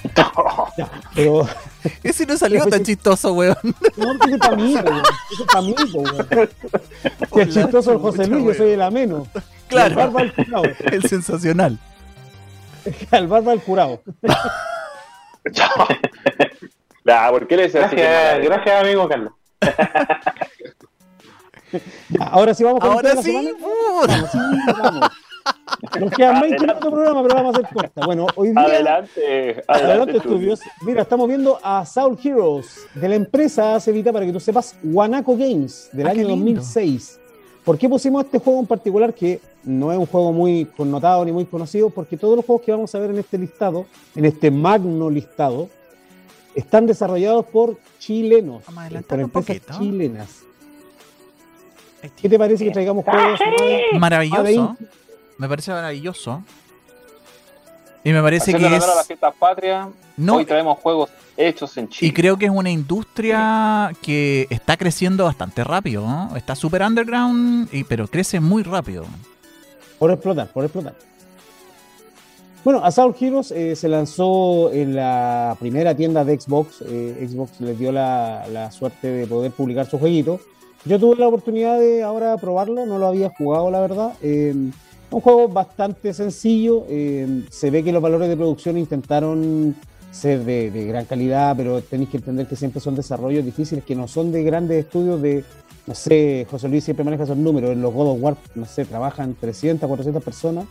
[0.79, 1.45] ya, pero
[2.05, 3.57] ese no salió tan chistoso, weón.
[3.97, 5.03] no, que es para mí, weón,
[5.33, 6.49] eso es para mí, weón.
[7.35, 9.27] Que es chistoso el José Luis, yo soy el ameno.
[9.66, 9.89] Claro.
[9.91, 10.62] El barba del curado.
[10.93, 11.79] El sensacional.
[13.11, 14.01] El barba del curado.
[17.05, 17.68] Ya, ¿por qué le?
[17.68, 19.33] Gracias, gracias amigo Carlos.
[22.09, 23.59] Ya, ahora sí vamos con el Ahora tema de sí, la semana.
[23.59, 24.12] puta.
[24.14, 24.39] Vamos, sí,
[24.83, 25.11] vamos.
[26.01, 28.05] Nos quedan 20 minutos de programa, pero vamos a hacer corta.
[28.07, 28.61] Bueno, hoy día.
[28.61, 30.61] Adelante, Adelante, estudios.
[30.83, 35.37] Mira, estamos viendo a Soul Heroes de la empresa Cevita para que tú sepas, Guanaco
[35.37, 36.35] Games del Ah, año lindo.
[36.61, 37.20] 2006.
[37.64, 41.33] ¿Por qué pusimos este juego en particular que no es un juego muy connotado ni
[41.33, 41.91] muy conocido?
[41.91, 45.68] Porque todos los juegos que vamos a ver en este listado, en este magno listado,
[46.55, 48.72] están desarrollados por chilenos, a
[49.07, 49.79] por empresas poquito.
[49.79, 50.43] chilenas.
[52.20, 53.40] ¿Qué te parece que traigamos juegos?
[53.40, 54.76] más- Maravilloso.
[55.38, 56.42] Me parece maravilloso.
[58.04, 59.07] Y me parece Haciendo que a las es.
[59.09, 62.14] fiestas patrias, No, hoy traemos juegos hechos en y Chile.
[62.14, 66.07] creo que es una industria que está creciendo bastante rápido.
[66.07, 66.36] ¿no?
[66.36, 69.04] Está súper underground, y, pero crece muy rápido.
[69.98, 70.94] Por explotar, por explotar.
[72.64, 76.82] Bueno, Assault Heroes eh, se lanzó en la primera tienda de Xbox.
[76.86, 80.40] eh, Xbox les dio la, la suerte de poder publicar su jueguito.
[80.87, 84.12] Yo tuve la oportunidad de ahora probarlo, no lo había jugado, la verdad.
[84.22, 84.55] Eh,
[85.11, 86.84] un juego bastante sencillo.
[86.89, 89.74] eh, se ve que los valores de producción intentaron
[90.12, 93.97] ser de, de gran calidad, pero tenéis que entender que siempre son desarrollos difíciles, que
[93.97, 95.45] no son de grandes estudios de,
[95.87, 97.70] no sé, José Luis siempre maneja esos números.
[97.70, 100.66] En los God of War, no sé, trabajan 300, 400 personas.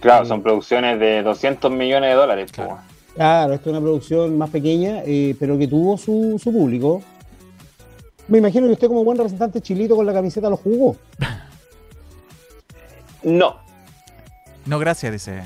[0.00, 2.52] Claro, son producciones de 200 millones de dólares.
[2.52, 2.78] Claro.
[3.14, 7.02] Claro, esto es una producción más pequeña, eh, pero que tuvo su, su público.
[8.32, 10.96] Me imagino que usted como buen representante chilito con la camiseta lo jugó.
[13.24, 13.56] No,
[14.66, 15.42] No, gracias, dice.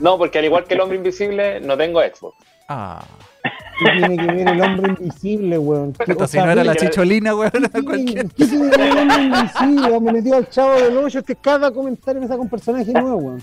[0.00, 2.36] no, porque al igual que el hombre invisible, no tengo Xbox.
[2.68, 3.04] Ah.
[3.44, 5.92] ¿Qué tiene que ver el hombre invisible, weón?
[5.92, 7.52] ¿Qué- Puta, o si no era la ¿qué- chicholina, weón.
[7.52, 10.00] ¿Qué cualquier- tiene qué tiene que ver el hombre invisible?
[10.00, 11.20] Me metió al chavo del hoyo.
[11.20, 13.42] Este cada comentario me saca un personaje nuevo, weón.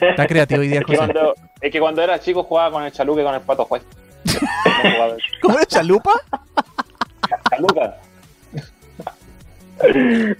[0.00, 2.92] Está creativo hoy día, Es que, cuando, es que cuando era chico jugaba con el
[2.92, 3.82] chaluque y con el pato juez.
[5.42, 6.12] ¿Cómo es chalupa?
[9.80, 10.34] Ay,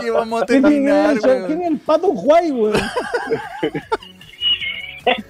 [0.00, 1.62] ¿Qué vamos a ¿Qué tiene que terminar, ¿Quién weón?
[1.62, 2.80] es el pato guay, weón?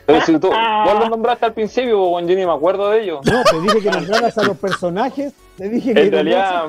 [0.06, 3.20] Pero si tú, vos lo nombraste al principio, weón, yo ni me acuerdo de ello.
[3.24, 5.32] No, te dije que nombraras a los personajes.
[5.56, 6.66] Te dije que En realidad,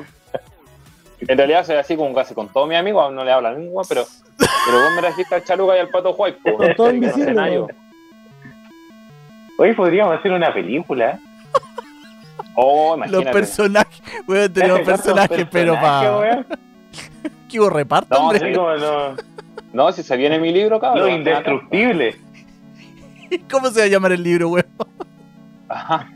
[1.20, 3.84] en realidad soy así como casi con todos mis amigos, no le hablo a ningún,
[3.88, 4.04] pero,
[4.38, 7.66] pero vos me trajiste al chaluca y al pato juez, po, Con todo en el.
[9.56, 11.20] Hoy podríamos hacer una película.
[12.54, 13.32] Oh, Los imagínate.
[13.32, 16.18] personajes, weón, tenemos personajes, pero pa.
[16.18, 16.46] weón.
[17.50, 18.56] ¿Qué hubo reparto, No, hombre?
[19.72, 21.06] No, si se viene mi libro, cabrón.
[21.08, 22.16] lo indestructible.
[23.50, 24.66] ¿Cómo se va a llamar el libro, weón?
[25.68, 26.10] Ajá.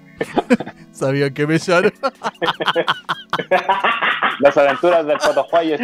[0.92, 1.92] Sabía que me echaron.
[4.40, 5.80] Las aventuras del pato juez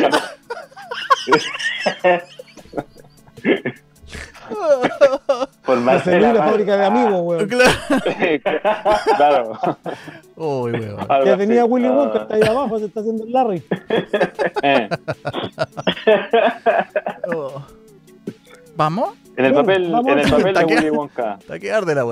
[5.65, 7.49] Por La Marcela segunda Mar- fábrica de amigos, weón.
[9.17, 9.59] claro.
[10.37, 11.07] Uy, weón.
[11.09, 11.39] así.
[11.39, 13.63] tenía Willy Wonka, está ahí abajo, se está haciendo el Larry.
[14.63, 14.89] Eh,
[17.35, 17.63] Oh.
[18.77, 19.11] ¿Vamos?
[19.37, 20.13] En el Bueno, papel, vamos.
[20.13, 21.35] en el papel de que- Willy Wonka.
[21.41, 22.05] Está que arde la.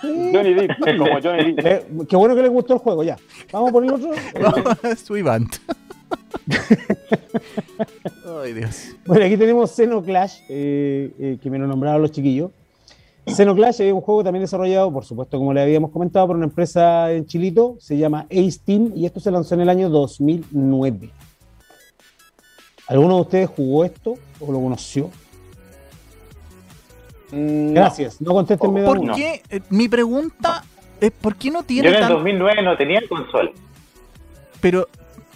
[0.00, 0.30] Sí.
[0.32, 1.66] Johnny Depp, como Johnny Depp.
[1.66, 3.16] Eh, qué bueno que les gustó el juego, ya.
[3.52, 4.10] Vamos por el otro.
[4.96, 5.56] Suivant.
[8.42, 8.90] Ay, Dios.
[9.06, 12.50] Bueno, aquí tenemos Xenoclash, eh, eh, que me lo nombraron los chiquillos.
[13.26, 17.12] Xenoclash es un juego también desarrollado, por supuesto, como le habíamos comentado, por una empresa
[17.12, 21.10] en Chilito, se llama Ace Team, y esto se lanzó en el año 2009.
[22.88, 25.10] ¿Alguno de ustedes jugó esto o lo conoció?
[27.30, 29.14] Mm, Gracias, no contéstenme de ¿Por uno.
[29.14, 29.42] qué?
[29.50, 30.64] eh, mi pregunta
[31.00, 33.52] es: ¿por qué no Yo tiene en el tan- 2009 no tenía consola.
[34.60, 34.88] Pero,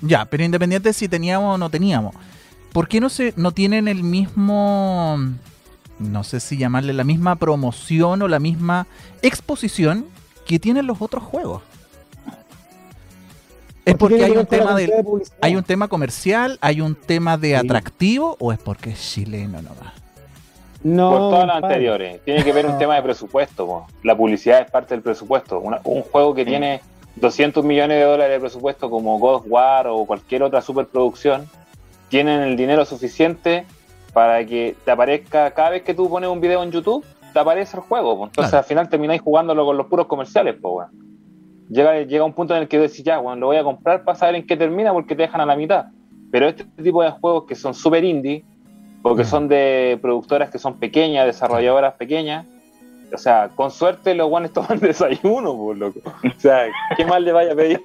[0.07, 2.15] ya, pero independiente si teníamos o no teníamos,
[2.73, 5.17] ¿por qué no, se, no tienen el mismo,
[5.99, 8.87] no sé si llamarle la misma promoción o la misma
[9.23, 10.07] exposición
[10.47, 11.63] que tienen los otros juegos?
[13.85, 14.91] ¿Es porque hay un tema de,
[15.43, 17.55] hay un tema comercial, hay un tema de Sí.
[17.55, 19.93] atractivo o es porque es chileno nomás?
[20.83, 22.21] No, por todas las anteriores.
[22.25, 23.67] Tiene que ver un tema de presupuesto.
[23.67, 23.87] po.
[24.03, 25.59] La publicidad es parte del presupuesto.
[25.61, 26.81] Una- un juego que tiene
[27.17, 31.47] 200 millones de dólares de presupuesto como God of War o cualquier otra superproducción,
[32.09, 33.67] tienen el dinero suficiente
[34.13, 37.77] para que te aparezca cada vez que tú pones un video en YouTube, te aparece
[37.77, 38.17] el juego.
[38.17, 38.25] po.
[38.27, 38.63] Entonces Claro.
[38.63, 40.57] al final termináis jugándolo con los puros comerciales.
[40.61, 40.91] Po, weón.
[41.69, 44.17] llega, llega un punto en el que decís, ya, bueno, lo voy a comprar para
[44.17, 45.87] saber en qué termina porque te dejan a la mitad.
[46.31, 48.45] Pero este tipo de juegos que son super indie,
[49.03, 49.27] porque Mm.
[49.27, 52.47] son de productoras que son pequeñas, desarrolladoras pequeñas,
[53.13, 56.01] o sea, con suerte los guanes toman desayuno, pues, loco.
[56.05, 57.83] O sea, ¿qué más le vaya a pedir?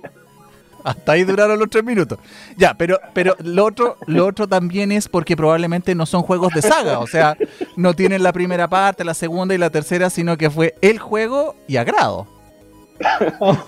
[0.84, 2.20] Hasta ahí duraron los tres minutos.
[2.56, 6.62] Ya, pero, pero lo otro, lo otro también es porque probablemente no son juegos de
[6.62, 7.00] saga.
[7.00, 7.38] O sea,
[7.76, 11.56] no tienen la primera parte, la segunda y la tercera, sino que fue el juego
[11.68, 12.28] y agrado.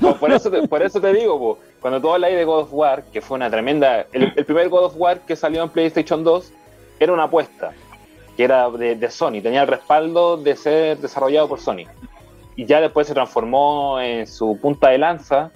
[0.02, 2.64] No, por, eso te, por eso te digo, po, cuando tú hablas ahí de God
[2.64, 4.06] of War, que fue una tremenda.
[4.12, 6.52] El, el primer God of War que salió en PlayStation 2
[7.00, 7.72] era una apuesta,
[8.42, 11.86] que era de, de Sony, tenía el respaldo de ser desarrollado por Sony.
[12.56, 15.52] Y ya después se transformó en su punta de lanza.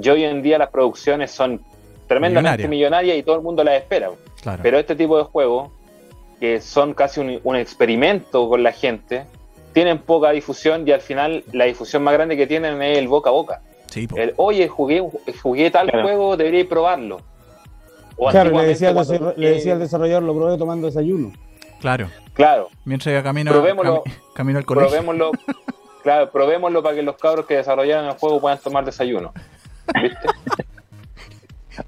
[0.00, 1.60] Y hoy en día las producciones son
[2.08, 2.68] tremendamente Millonaria.
[2.68, 4.10] millonarias y todo el mundo las espera.
[4.42, 4.60] claro.
[4.62, 5.70] Pero este tipo de juegos,
[6.40, 9.26] que son casi un, un experimento con la gente,
[9.74, 13.28] tienen poca difusión y al final la difusión más grande que tienen es el boca
[13.30, 13.60] a boca.
[13.86, 14.08] Sí.
[14.16, 15.06] El, Oye, jugué,
[15.42, 16.06] jugué tal Claro.
[16.08, 17.18] juego, debería probarlo.
[18.16, 21.32] O Claro, le decía, al le decía al desarrollador, lo probé tomando desayuno.
[21.80, 22.08] Claro.
[22.34, 24.04] Claro, Mientras iba camino, Probémoslo.
[24.04, 24.88] cami- camino al colegio.
[24.90, 25.30] probémoslo,
[26.02, 29.32] claro, probémoslo para que los cabros que desarrollaron el juego puedan tomar desayuno.
[30.00, 30.18] ¿Viste?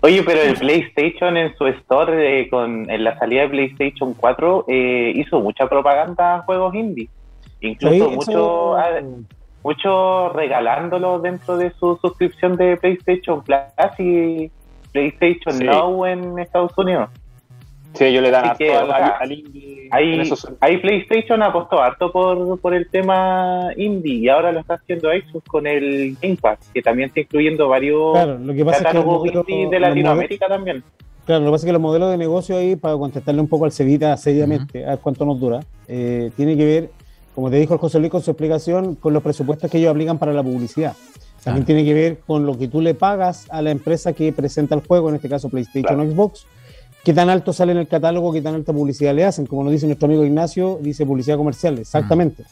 [0.00, 4.64] Oye, pero el PlayStation en su store, eh, con, en la salida de PlayStation 4,
[4.68, 7.08] eh, hizo mucha propaganda a juegos indie.
[7.60, 9.00] Incluso Sí, mucho, eso- ah,
[9.62, 13.58] mucho regalándolos dentro de su suscripción de PlayStation Plus
[13.98, 14.50] y
[14.92, 15.64] PlayStation Sí.
[15.64, 17.10] Now en Estados Unidos.
[17.94, 19.88] Sí, ellos le dan harto que, al, o sea, al- al indie.
[19.90, 24.74] Ahí, esos- ahí PlayStation apostó harto por, por el tema indie y ahora lo está
[24.74, 28.78] haciendo Xbox con el Game Pass, que también está incluyendo varios Claro, lo que pasa
[28.78, 30.82] es que los catálogos modelos- indie de Latinoamérica también.
[31.26, 33.66] claro, lo que pasa es que los modelos de negocio ahí, para contestarle un poco
[33.66, 36.90] al Cevita seriamente, a ver cuánto nos dura, eh, tiene que ver,
[37.34, 40.18] como te dijo el José Luis con su explicación, con los presupuestos que ellos aplican
[40.18, 40.94] para la publicidad.
[41.44, 41.66] También Claro.
[41.66, 44.80] tiene que ver con lo que tú le pagas a la empresa que presenta el
[44.86, 46.46] juego, en este caso PlayStation o Xbox,
[47.04, 49.46] qué tan alto sale en el catálogo, qué tan alta publicidad le hacen.
[49.46, 52.44] Como nos dice nuestro amigo Ignacio, dice publicidad comercial, exactamente.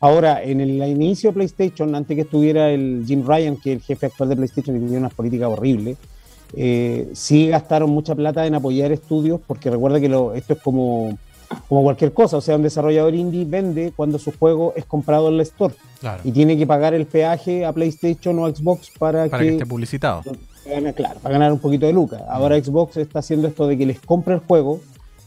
[0.00, 3.82] Ahora, en el inicio de PlayStation, antes que estuviera el Jim Ryan, que es el
[3.82, 5.98] jefe actual de PlayStation, y tenía unas políticas horribles,
[6.56, 11.18] eh, sí gastaron mucha plata en apoyar estudios, porque recuerda que lo, esto es como,
[11.68, 15.36] como cualquier cosa, o sea, un desarrollador indie vende cuando su juego es comprado en
[15.36, 16.22] la store Claro.
[16.24, 19.66] y tiene que pagar el peaje a PlayStation o Xbox para, Para que que, esté
[19.66, 20.22] publicitado.
[20.64, 22.22] Para ganar- claro, para ganar un poquito de lucas.
[22.28, 24.80] Ahora Xbox está haciendo esto de que les compra el juego,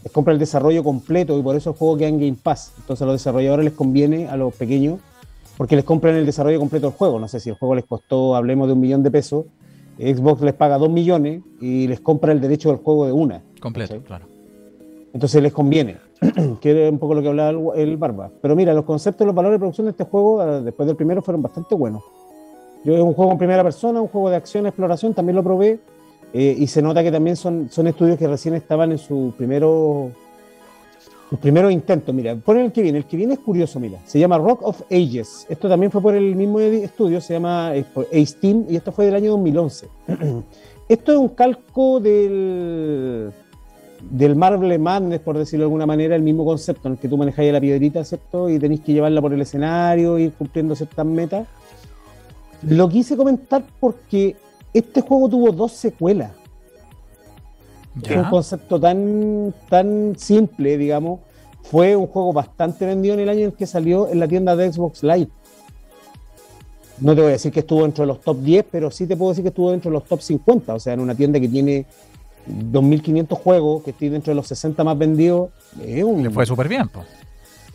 [0.03, 2.73] les compra el desarrollo completo y por eso el juego queda en Game Pass.
[2.77, 4.99] Entonces a los desarrolladores les conviene, a los pequeños,
[5.57, 7.19] porque les compran el desarrollo completo del juego.
[7.19, 9.45] No sé si el juego les costó, hablemos de un millón de pesos,
[9.97, 13.41] Xbox les paga dos millones y les compra el derecho del juego de una.
[13.61, 14.25] Completo, claro.
[15.13, 15.97] Entonces les conviene,
[16.61, 18.31] que era un poco lo que hablaba el, el Barba.
[18.41, 21.21] Pero mira, los conceptos, los valores de producción de este juego, eh, después del primero,
[21.21, 22.01] fueron bastante buenos.
[22.84, 25.79] Yo es un juego en primera persona, un juego de acción, exploración, también lo probé.
[26.34, 30.11] eh, y se nota que también son, son estudios que recién estaban en su primero,
[31.29, 32.13] sus primeros intentos.
[32.13, 32.97] Mira, ponen el que viene.
[32.97, 33.99] El que viene es curioso, mira.
[34.05, 35.45] Se llama Rock of Ages.
[35.47, 39.05] Esto también fue por el mismo estudio, se llama eh, Ace Team, y esto fue
[39.05, 39.88] del año 2011.
[40.89, 43.31] esto es un calco del
[44.09, 47.17] del Marvel Madness, por decirlo de alguna manera, el mismo concepto en el que tú
[47.17, 48.49] manejáis la piedrita, ¿cierto?
[48.49, 51.47] Y tenéis que llevarla por el escenario, ir cumpliendo ciertas metas.
[52.68, 54.36] Lo quise comentar porque
[54.74, 56.32] este juego tuvo dos secuelas.
[58.01, 58.30] Es un Ya.
[58.30, 61.20] concepto tan, tan simple, digamos.
[61.64, 64.55] Fue un juego bastante vendido en el año en el que salió en la tienda
[64.55, 65.30] de Xbox Live.
[66.99, 69.16] No te voy a decir que estuvo dentro de los top 10, pero sí te
[69.18, 70.74] puedo decir que estuvo dentro de los top 50.
[70.74, 71.86] O sea, en una tienda que tiene
[72.47, 75.49] 2.500 juegos, que esté dentro de los 60 más vendidos,
[76.03, 77.01] un, Le fue súper bien, po.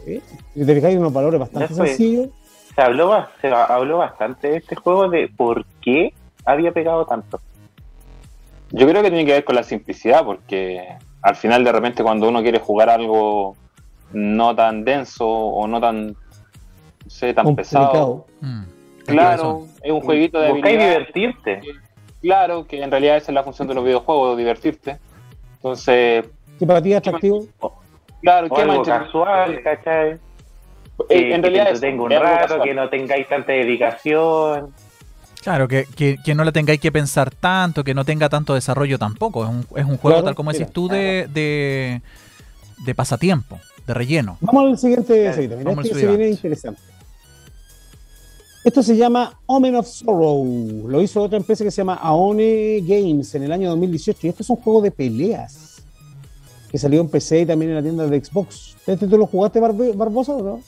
[0.07, 0.21] ¿eh?
[0.55, 2.29] Si te fijáis, unos valores bastante Ya sencillos.
[2.79, 6.15] Se habló, se habló bastante de este juego de por qué
[6.45, 7.41] había pegado tanto.
[8.71, 10.87] Yo creo que tiene que ver con la simplicidad, porque
[11.23, 13.57] al final de repente cuando uno quiere jugar algo
[14.13, 16.15] no tan denso o no tan, no
[17.09, 18.27] sé, tan pesado.
[18.43, 18.63] Mm.
[19.07, 21.61] claro, es un jueguito de Buscáis habilidad, divertirte.
[22.23, 24.99] claro, que en realidad esa es la función de los videojuegos, divertirte.
[25.57, 26.27] Entonces,
[26.61, 27.45] ¿Qué para ti es atractivo?
[28.23, 30.28] claro, O ¿qué algo más casual, ¿cachai?
[30.99, 34.73] Eh, Que, en que realidad te es, entretenga un rato, que no tengáis tanta dedicación.
[35.43, 38.99] Claro, que, que, que no la tengáis que pensar tanto, que no tenga tanto desarrollo
[38.99, 39.45] tampoco.
[39.45, 42.03] Es un, es un juego, Claro, tal como mira, decís tú, de, de,
[42.85, 44.37] de pasatiempo, de relleno.
[44.41, 45.57] Vamos al siguiente Claro, seguido.
[45.57, 46.81] Mira, vamos este se viene interesante.
[48.65, 50.89] Esto se llama Omen of Sorrow.
[50.89, 54.19] Lo hizo otra empresa que se llama Aone Games en el año 2018.
[54.27, 55.81] Y esto es un juego de peleas
[56.71, 58.77] que salió en PC y también en la tienda de Xbox.
[58.87, 60.61] ¿Este tú lo jugaste, Barbosa, o no?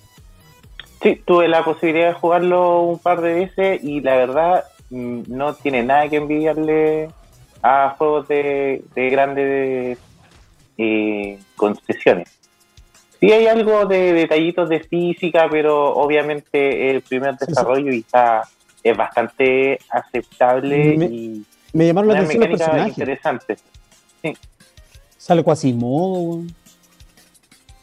[1.02, 5.54] Sí, tuve la posibilidad de jugarlo un par de veces y la verdad mm, no
[5.54, 7.08] tiene nada que envidiarle
[7.62, 9.98] a juegos de, de grandes
[10.78, 12.28] eh, concesiones.
[13.18, 17.46] Sí hay algo de detallitos de física, pero obviamente el primer Sí, sí.
[17.46, 18.42] desarrollo y está,
[18.82, 21.44] es bastante aceptable Me- y
[21.74, 22.98] Me llamaron la una atención los mecánica personajes.
[22.98, 23.56] interesante.
[25.18, 26.54] Sale Quasimodo, weón.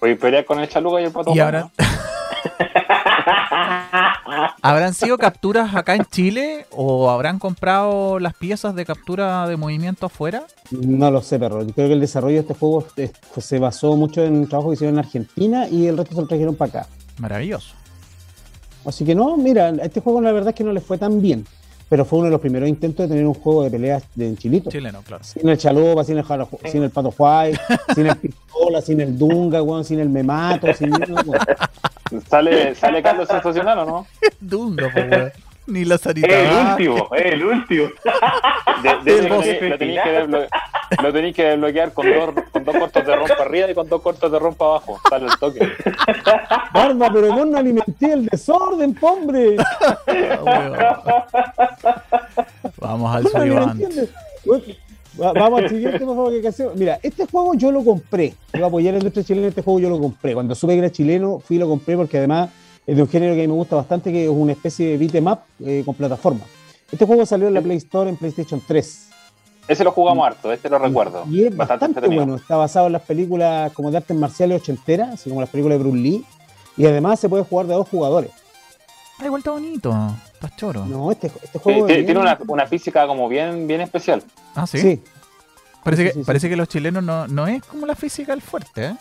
[0.02, 1.32] Voy a pelear con el chaluca y el pato.
[1.32, 1.72] Y Juan, ahora, ¿no?
[4.62, 10.06] ¿Habrán sido capturas acá en Chile o habrán comprado las piezas de captura de movimiento
[10.06, 10.44] afuera?
[10.72, 11.64] No lo sé, perro.
[11.64, 14.70] Yo creo que el desarrollo de este juego eh, se basó mucho en un trabajo
[14.70, 16.88] que hicieron en Argentina y el resto se lo trajeron para acá.
[17.20, 17.74] Maravilloso.
[18.86, 21.46] Así que no, mira, este juego la verdad es que no le fue tan bien,
[21.90, 24.38] pero fue uno de los primeros intentos de tener un juego de peleas de en
[24.38, 24.70] chilito.
[24.70, 25.24] Chileno, claro.
[25.24, 27.60] Sin el chalupa, sin el, jaro- sin el pato White,
[27.96, 31.70] sin el pistola, sin el dunga, weón, sin el memato, sin nada.
[32.30, 34.08] Sale, sale Carlos Sensacional, ¿o no?
[34.40, 35.32] Dunga, weón.
[35.68, 36.28] Ni la Sarita.
[36.28, 36.88] El Vázquez.
[36.90, 37.88] último, el último.
[38.84, 39.60] De, de El lo, tenéis-
[41.34, 44.32] que que desbloquear con dos, con dos cortos de rompa arriba y con dos cortos
[44.32, 44.98] de rompa abajo.
[45.10, 45.70] Sale el toque.
[46.72, 49.58] Barba, pero vos no alimenté el desorden, hombre.
[50.46, 51.02] Ah.
[52.78, 53.24] Vamos al
[54.46, 54.62] No
[55.18, 56.76] Vamos al siguiente, por favor, que hacemos.
[56.76, 58.36] Mira, este juego yo lo compré.
[58.54, 60.34] Yo a apoyar a la industria chilena, este juego yo lo compré.
[60.34, 62.50] Cuando supe que era chileno, fui y lo compré porque además
[62.86, 64.98] es de un género que a mí me gusta bastante, que es una especie de
[64.98, 66.42] beat'em up eh, con plataforma.
[66.92, 69.10] Este juego salió en la Play Store en PlayStation 3.
[69.68, 71.26] Ese lo jugamos harto, este lo recuerdo.
[71.30, 72.24] Y es bastante, entretenido.
[72.24, 72.38] bueno.
[72.38, 75.84] Está basado en las películas como de artes marciales ochenteras, así como las películas de
[75.84, 76.26] Bruce Lee.
[76.78, 78.32] Y además se puede jugar de dos jugadores.
[79.20, 79.94] Ah, igual está bonito.
[80.40, 80.86] Está choro.
[80.86, 81.86] No, este, este juego.
[81.88, 84.22] tiene bien- tiene una, una física como bien, bien especial.
[84.56, 84.78] Ah, sí.
[84.80, 85.04] Sí.
[85.84, 86.26] Parece, Sí, que, sí, sí.
[86.26, 88.96] parece que los chilenos no, no es como la física el fuerte, ¿eh?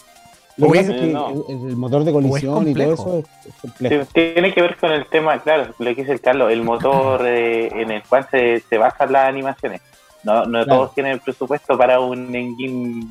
[0.57, 1.45] Lo que es- pasa es que no.
[1.49, 4.07] el, motor de colisión y todo eso es, es complejo.
[4.15, 7.69] Tiene que ver con el tema, claro, lo que dice el Carlos, el motor eh,
[7.75, 9.83] en el cual se, se basan las animaciones.
[10.23, 10.67] No, no Claro.
[10.67, 13.07] todos tienen el presupuesto para un engine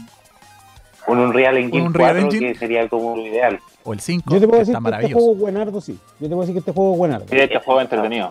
[1.08, 2.54] Un Unreal Engine Un Unreal 4 Engine.
[2.54, 3.60] que sería como lo ideal.
[3.84, 6.00] O el 5, Yo te puedo que decir está que este juego es buenardo, sí.
[6.20, 7.26] Yo te puedo decir que este juego es buenardo.
[7.30, 8.30] Sí, este juego es entretenido.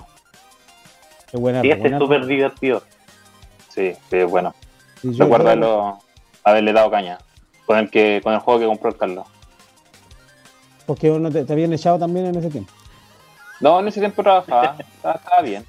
[1.32, 1.66] Es buenardo.
[1.66, 2.04] Y este es buenardo.
[2.06, 2.82] súper divertido.
[3.68, 4.54] Sí, sí, es bueno.
[5.02, 5.98] Yo- Recuerdo haberlo-
[6.42, 7.18] haberle dado caña.
[7.66, 9.26] Con el, que, con el juego que compró el Carlos.
[10.86, 12.72] Porque no te, te habían echado también en ese tiempo.
[13.60, 14.76] No, en ese tiempo trabajaba.
[14.96, 15.64] estaba, estaba bien.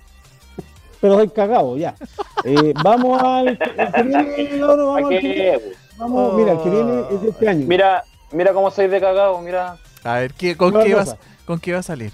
[1.00, 1.96] Pero soy cagado, ya.
[2.44, 3.58] Eh, vamos al.
[4.60, 5.62] no, no, vamos, ¿Para al
[5.98, 7.66] Vamos, mira, el que viene es de este año.
[7.68, 9.78] Mira, mira cómo soy de cagado, mira.
[10.04, 11.16] A ver, ¿qué, con, qué vas,
[11.46, 12.12] ¿con qué va a salir?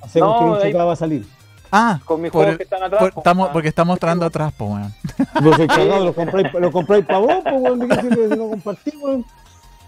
[0.00, 1.26] Hacemos No, que ahí- chocado va a salir.
[1.74, 3.00] Ah, Con mis por juegos que están atrás.
[3.00, 3.20] por- po.
[3.20, 3.52] estamos, Ah.
[3.52, 5.56] porque está mostrando atrás, pues, weón.
[5.56, 8.48] Soy cagado, lo compráis, lo compráis para vos, pues, weón, ¿de qué sirve si no
[8.50, 9.24] compartís, weón?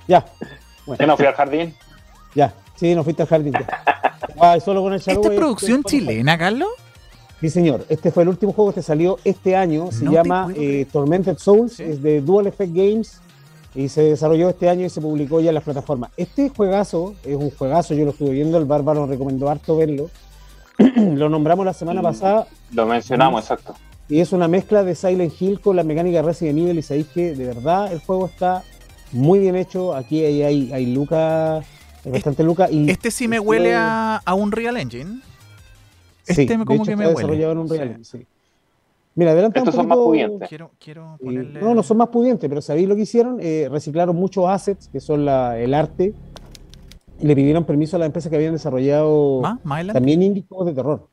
[0.09, 0.24] Ya,
[0.87, 1.74] Yo no fui al jardín.
[2.35, 2.55] ya.
[2.76, 3.53] Sí, nos fuiste al jardín.
[3.53, 3.66] ya.
[4.41, 6.68] Ah, solo con el ¿Esta es producción y- chilena, Carlos?
[7.41, 7.85] Sí, señor.
[7.89, 9.93] Este fue el último juego que salió este año.
[9.93, 10.87] Se No llama eh.
[10.91, 11.74] Tormented Souls.
[11.74, 11.82] Sí.
[11.85, 13.20] Es de Dual Effect Games.
[13.75, 16.11] Y se desarrolló este año y se publicó ya en las plataformas.
[16.16, 17.95] Este juegazo es un juegazo.
[17.95, 18.57] Yo lo estuve viendo.
[18.59, 20.11] El Bárbaro nos recomendó harto verlo.
[20.97, 22.05] lo nombramos la semana Mm.
[22.05, 22.47] pasada.
[22.72, 23.75] Lo mencionamos, exacto.
[24.09, 26.79] Y es una mezcla de Silent Hill con la mecánica de Resident Evil.
[26.79, 28.62] Y sabéis que de verdad el juego está
[29.12, 29.95] muy bien hecho.
[29.95, 32.70] Aquí hay, hay, hay Luca, hay bastante Luca.
[32.70, 35.20] Y Este sí me huele a, a un Real Engine.
[36.22, 37.27] Sí, este de como hecho que me está huele.
[37.37, 37.77] desarrollado en un Sí.
[37.77, 38.27] Real, sí.
[39.17, 40.49] Mira, adelanta Estos un son más poquito- pudientes.
[40.49, 41.61] Quiero, quiero ponerle...
[41.61, 43.39] no, no son más pudientes, pero ¿sabéis lo que hicieron?
[43.41, 46.12] Eh, reciclaron muchos assets, que son la- el arte,
[47.21, 49.65] y le pidieron permiso a las empresas que habían desarrollado ¿Más?
[49.65, 50.01] ¿Más adelante?
[50.01, 51.09] también indie juegos de terror.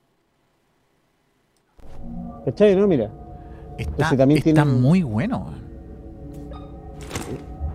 [2.45, 2.75] ¿Cachai?
[2.75, 2.87] ¿No?
[2.87, 3.11] Mira,
[3.77, 5.45] Está, Entonces también está tiene- muy bueno.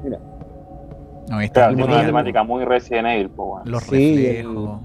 [0.05, 0.18] mira.
[1.31, 3.64] No, está Claro, tiene una temática muy Resident Evil, pues, bueno.
[3.70, 4.81] los Sí, reflejos.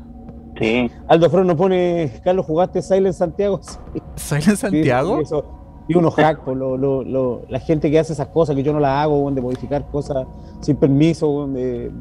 [0.59, 0.91] Sí.
[1.07, 3.59] Aldo Fron nos pone, Carlos, ¿jugaste Silent Santiago?
[3.93, 5.17] Sí, ¿Silent Santiago?
[5.17, 5.45] sí, eso.
[5.87, 8.71] Y unos hacks, pues, lo- lo- lo- la gente que hace esas cosas que yo
[8.71, 10.25] no las hago, de modificar cosas
[10.61, 11.91] sin permiso, de...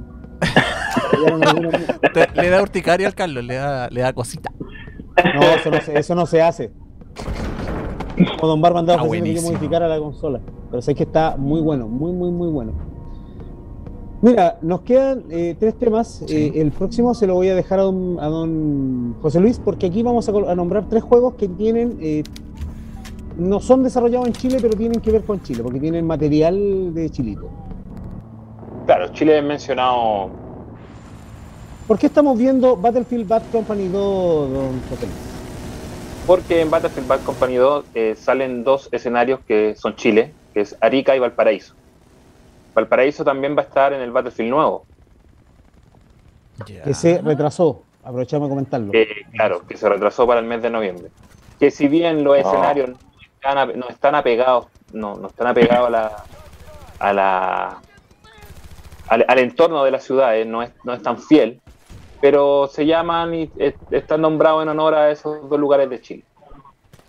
[2.15, 4.51] Te- le da urticaria al Carlos, le da, le da cosita.
[5.35, 6.71] No, eso no se, eso no se hace.
[8.39, 9.49] Como Don que buenísimo.
[9.53, 10.41] modificara la consola.
[10.71, 12.73] Pero sé que está muy bueno, muy, muy, muy bueno.
[14.23, 16.23] Mira, nos quedan eh, tres temas.
[16.27, 16.53] Sí.
[16.55, 19.87] Eh, el próximo se lo voy a dejar a don, a don José Luis, porque
[19.87, 21.99] aquí vamos a, a nombrar tres juegos que tienen.
[22.01, 22.23] eh,
[23.39, 27.09] no son desarrollados en Chile, pero tienen que ver con Chile, porque tienen material de
[27.09, 27.49] Chilito.
[28.85, 30.31] Claro, Chile es mencionado.
[31.87, 35.19] ¿Por qué estamos viendo Battlefield Bad Company 2, don José Luis?
[36.27, 40.77] Porque en Battlefield Bad Company 2 eh, salen dos escenarios que son Chile, que es
[40.81, 41.75] Arica y Valparaíso.
[42.75, 44.85] Valparaíso también va a estar en el Battlefield nuevo.
[46.85, 47.83] Que se retrasó.
[48.03, 48.93] Aprovechamos de comentarlo.
[49.33, 51.11] claro, que se retrasó para el mes de noviembre.
[51.59, 52.37] Que si bien los Oh.
[52.41, 52.97] escenarios no
[53.35, 56.25] están, ape- no están apegados, no, no están apegados a la,
[56.99, 57.79] a la
[59.09, 61.61] al, al entorno de las ciudades, no es, no es tan fiel,
[62.21, 63.51] pero se llaman y
[63.91, 66.25] están nombrados en honor a esos dos lugares de Chile.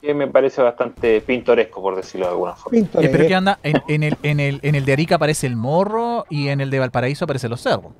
[0.01, 2.79] Que me parece bastante pintoresco, por decirlo de alguna forma.
[2.79, 3.59] Eh, pero ¿qué anda?
[3.61, 6.71] En, en el, en, el, en el de Arica aparece el morro y en el
[6.71, 7.93] de Valparaíso aparecen los cerros.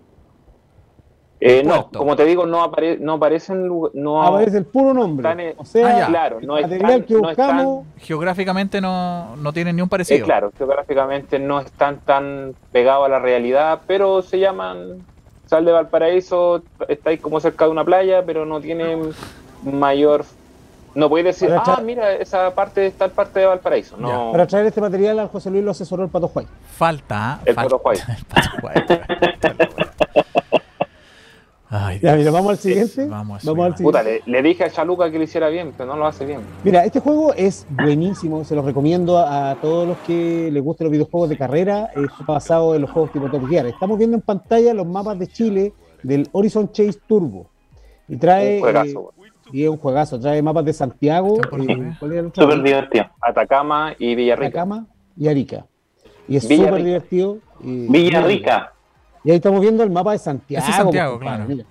[1.44, 5.56] Eh, no, como te digo, no, apare- no aparecen, no aparece el puro nombre.
[5.58, 6.08] o sea, Ah, ya.
[6.08, 9.88] claro, no el material están, que no están- buscamos, Geográficamente no, no tienen ni un
[9.88, 10.26] Eh, parecido.
[10.26, 15.04] claro, geográficamente no están tan pegados a la realidad, pero se llaman
[15.48, 19.10] Sal de Valparaíso, estáis como cerca de una playa, pero no tienen
[19.64, 20.26] mayor...
[20.94, 23.96] No podéis decir, ah, mira, esa parte es tal parte de Valparaíso.
[23.98, 26.48] No, para traer este material al José Luis lo asesoró el Pato Juay.
[26.76, 27.40] Falta.
[27.46, 27.98] el falta- Pato Juay.
[28.18, 28.76] el Pato Juay.
[31.74, 33.06] Ay, Ya, mira, vamos al siguiente.
[33.08, 33.84] Vamos al siguiente.
[33.84, 36.42] Puta, le, le dije a Chaluca que lo hiciera bien, pero no lo hace bien.
[36.66, 40.86] Mira, este juego es buenísimo, se lo recomiendo a, a todos los que les gusten
[40.86, 43.68] los videojuegos de carrera, es basado en los juegos tipo Top Gear.
[43.68, 45.72] Estamos viendo en pantalla los mapas de Chile
[46.04, 47.48] del Horizon Chase Turbo.
[48.10, 49.21] Y trae, Un juegazo, eh.
[49.52, 51.94] Y es un juegazo, trae mapas de Santiago, eh, ver.
[52.00, 52.44] ¿cuál era el otro?
[52.44, 53.06] Súper divertido.
[53.22, 54.48] Atacama y Villarrica.
[54.48, 54.86] Atacama
[55.18, 55.66] y Arica.
[56.28, 57.38] Y es súper divertido.
[57.62, 58.74] y- Villarrica.
[59.24, 60.64] Y ahí estamos viendo el mapa de Santiago.
[60.64, 61.50] Ese es Santiago, compadre, claro.
[61.50, 61.66] mira.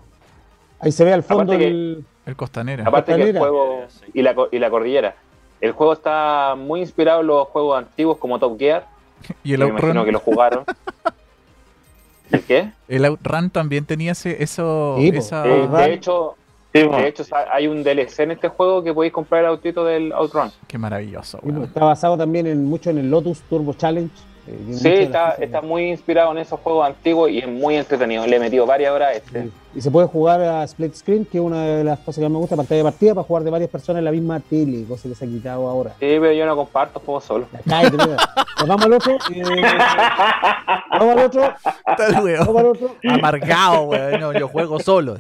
[0.79, 2.05] Ahí se ve al fondo que- el...
[2.27, 2.85] El costanera.
[2.87, 3.41] Aparte que el Costanera.
[3.41, 5.15] juego y la, y la cordillera.
[5.61, 8.87] El juego está muy inspirado en los juegos antiguos como Top Gear.
[9.45, 10.65] y el me imagino Outrun, que lo jugaron.
[12.31, 12.71] ¿El qué?
[12.89, 15.45] el Outrun también tenía ese, eso, Sí, esa...
[15.47, 16.37] Eh, de hecho,
[16.73, 17.03] Sí, bueno.
[17.03, 20.51] De hecho, hay un DLC en este juego que podéis comprar el autito del Outrun.
[20.69, 21.65] Qué maravilloso, weón.
[21.65, 24.11] Está basado también en mucho en el Lotus Turbo Challenge,
[24.47, 28.27] Eh, Sí, está, está muy inspirado en esos juegos antiguos y es muy entretenido.
[28.27, 29.43] Le he metido varias horas a este.
[29.43, 29.51] Sí.
[29.75, 32.31] Y se puede jugar a split screen, que es una de las cosas que más
[32.33, 35.09] me gusta, pantalla de partida, para jugar de varias personas en la misma tele, cosa
[35.09, 35.91] que se ha quitado ahora.
[36.01, 37.47] Sí, pero yo no comparto juegos solo.
[37.69, 38.17] Cállate, mira.
[38.57, 39.13] Pues vamos al otro.
[39.35, 39.43] eh,
[40.91, 41.55] vamos al otro.
[41.87, 42.97] Está el Vamos al otro.
[43.09, 44.21] Amargado, weón.
[44.21, 45.17] No, yo juego solo.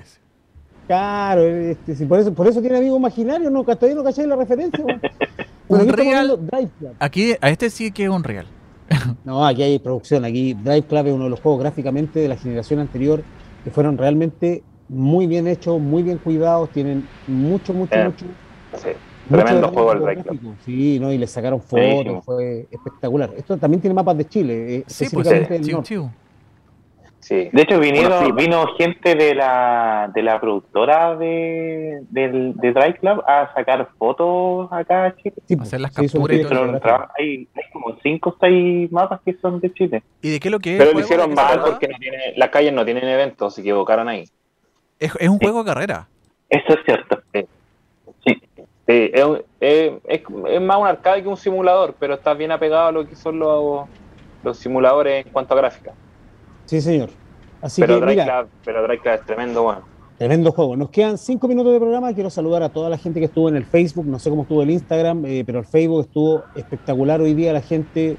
[0.90, 4.34] Claro, este, si por, eso, por eso tiene amigos imaginarios, no, todavía no cacháis la
[4.34, 4.84] referencia.
[4.84, 5.00] weón.
[5.68, 7.36] Bueno, aquí Drive Club.
[7.40, 8.46] A este sí que es un real.
[9.24, 12.36] No, aquí hay producción, aquí Drive Club es uno de los juegos gráficamente de la
[12.36, 13.22] generación anterior
[13.62, 18.26] que fueron realmente muy bien hechos, muy bien cuidados, tienen mucho, mucho, Eh, mucho.
[18.74, 18.88] Sí.
[19.28, 20.54] mucho Tremendo juego el Drive Club.
[20.64, 21.12] Sí, ¿no?
[21.12, 23.30] y le sacaron fotos, fue espectacular.
[23.36, 25.88] Esto también tiene mapas de Chile, eh, Sí, pues específicamente del chiu, norte.
[25.88, 26.10] chiu.
[27.30, 27.48] Sí.
[27.52, 28.44] De hecho, vinieron, Bueno, sí.
[28.44, 34.66] vino gente de la, de la productora de, del, de Drive Club a sacar fotos
[34.72, 35.34] acá a Chile.
[35.46, 39.34] Sí, Hacer las capturas y todo Pero hay, hay como 5 o 6 mapas que
[39.34, 40.02] son de Chile.
[40.20, 40.78] ¿Y de qué lo que es?
[40.80, 44.08] Pero lo hicieron ¿De mal porque no tiene, las calles no tienen eventos, se equivocaron
[44.08, 44.24] ahí.
[44.98, 46.08] Es, es un juego de carrera.
[46.48, 47.22] Eso es cierto.
[48.24, 52.50] Sí, es, un- es- es- es más un arcade que un simulador, pero está bien
[52.50, 53.88] apegado a lo que son los,
[54.42, 55.92] los simuladores en cuanto a gráfica.
[56.64, 57.10] Sí, señor.
[57.62, 59.80] Así Pero que, Drive, mira, Club, pero Drive Club es tremendo, bueno.
[60.18, 60.76] Tremendo juego.
[60.76, 62.12] Nos quedan cinco minutos de programa.
[62.12, 64.04] Quiero saludar a toda la gente que estuvo en el Facebook.
[64.04, 67.54] No sé cómo estuvo el Instagram, eh, pero el Facebook estuvo espectacular hoy día.
[67.54, 68.18] La gente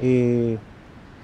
[0.00, 0.58] eh,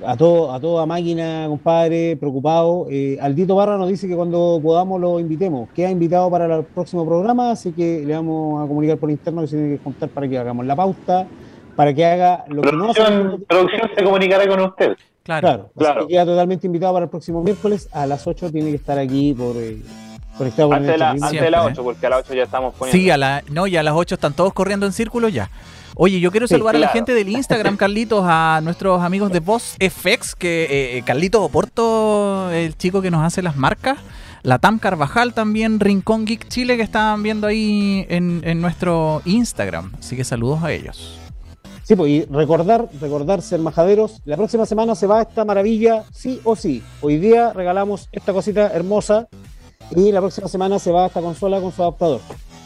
[0.04, 2.86] a todo a toda máquina, compadre, preocupado.
[2.90, 5.68] Eh, Aldito Barra nos dice que cuando podamos lo invitemos.
[5.70, 9.46] Queda invitado para el próximo programa, así que le vamos a comunicar por interno que
[9.46, 11.26] se tiene que contar para que hagamos la pauta,
[11.76, 13.00] para que haga lo que no hace.
[13.02, 14.96] Producción, producción se comunicará con usted.
[15.22, 15.40] Claro.
[15.48, 16.06] Claro, así Claro.
[16.06, 19.34] que queda totalmente invitado para el próximo miércoles a las 8 tiene que estar aquí
[19.34, 19.78] por eh,
[20.38, 21.22] conectado con Antes de, el la, chat.
[21.24, 22.96] antes de las Siempre, 8, porque a las 8 ya estamos poniendo.
[23.02, 25.50] Sí, a la, no, y a las 8 están todos corriendo en círculo ya.
[25.96, 26.92] Oye, yo quiero Sí, saludar a la claro.
[26.98, 32.76] gente del Instagram, Carlitos, a nuestros amigos de Voz FX, que eh, Carlitos Oporto, el
[32.76, 33.98] chico que nos hace las marcas,
[34.42, 39.92] la Tam Carvajal también, Rincón Geek Chile, que estaban viendo ahí en, en nuestro Instagram.
[39.98, 41.18] Así que saludos a ellos.
[41.86, 44.20] Sí, pues, y recordar, recordar ser majaderos.
[44.24, 46.82] La próxima semana se va esta maravilla, sí o sí.
[47.00, 49.28] Hoy día regalamos esta cosita hermosa
[49.94, 52.20] y la próxima semana se va esta consola con su adaptador.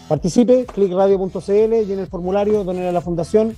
[0.09, 3.55] Participe, clickradio.cl, llene el formulario, donen a la fundación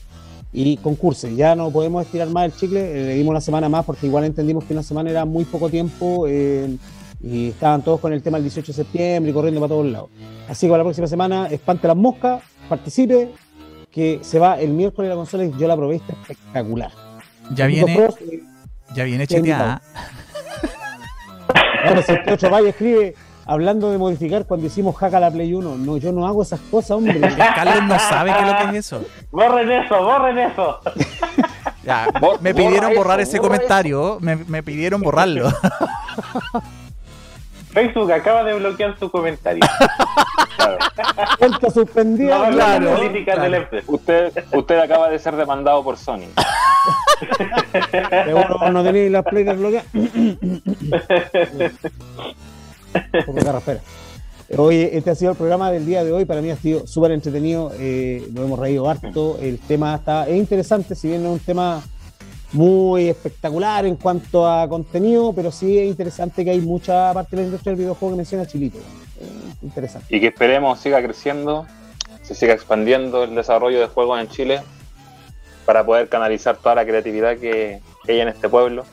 [0.52, 1.32] y concurse.
[1.36, 4.24] Ya no podemos estirar más el chicle, eh, le dimos una semana más porque igual
[4.24, 6.76] entendimos que una semana era muy poco tiempo eh,
[7.22, 10.10] y estaban todos con el tema del 18 de septiembre y corriendo para todos lados.
[10.48, 13.30] Así que la próxima semana, espante las moscas, participe,
[13.92, 16.90] que se va el miércoles la consola y yo la probé, está espectacular.
[17.50, 18.42] Ya viene, pros, eh,
[18.94, 19.82] ya viene cheteada.
[21.84, 23.14] Ahora, si Valle escribe
[23.44, 25.76] hablando de modificar cuando hicimos hack a la Play 1.
[25.76, 27.20] No, yo no hago esas cosas, hombre.
[27.54, 29.04] Carlos no sabe qué es lo que es eso.
[29.30, 30.80] Borren eso, borren eso.
[31.84, 32.06] Ya,
[32.40, 35.50] me borra pidieron eso, borrar ese borra comentario, me, me pidieron borrarlo.
[37.72, 39.62] Facebook acaba de bloquear su comentario.
[40.54, 40.78] Claro.
[41.38, 42.38] Cuenta suspendida.
[42.38, 42.80] No, claro.
[42.84, 42.96] bla, bla.
[42.96, 43.84] políticas de la empresa.
[43.90, 46.28] Usted, usted acaba de ser demandado por Sony.
[48.24, 49.86] Seguro no tenéis las Play desbloqueadas.
[54.56, 56.26] Oye, este ha sido el programa del día de hoy.
[56.26, 57.72] Para mí ha sido súper entretenido.
[57.78, 59.38] Eh, nos hemos reído harto.
[59.40, 61.82] El tema está es interesante, si bien no es un tema
[62.52, 67.42] muy espectacular en cuanto a contenido, pero sí es interesante que hay mucha parte de
[67.42, 68.78] la industria del videojuego que menciona Chilito.
[68.78, 69.24] Eh,
[69.62, 70.14] interesante.
[70.14, 71.66] Y que esperemos siga creciendo,
[72.22, 74.60] se siga expandiendo el desarrollo de juegos en Chile
[75.64, 78.84] para poder canalizar toda la creatividad que, que hay en este pueblo.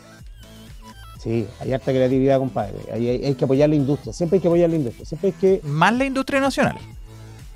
[1.21, 2.75] Sí, hay harta creatividad, compadre.
[2.93, 4.13] Hay, hay- hay que apoyar la industria.
[4.13, 5.05] Siempre hay que apoyar la industria.
[5.05, 5.67] Siempre hay que.
[5.67, 6.77] Más la industria nacional.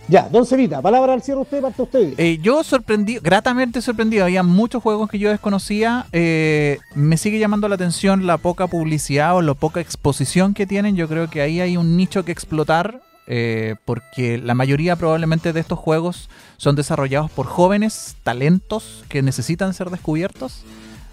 [0.09, 2.13] Ya, don Cevita, palabra al cierre usted, parte usted.
[2.17, 6.07] Eh, yo sorprendido, gratamente sorprendido, había muchos juegos que yo desconocía.
[6.11, 10.97] eh, me sigue llamando la atención la poca publicidad o la poca exposición que tienen.
[10.97, 13.01] Yo creo que ahí hay un nicho que explotar.
[13.25, 19.73] eh, porque la mayoría probablemente de estos juegos son desarrollados por jóvenes talentos que necesitan
[19.73, 20.65] ser descubiertos.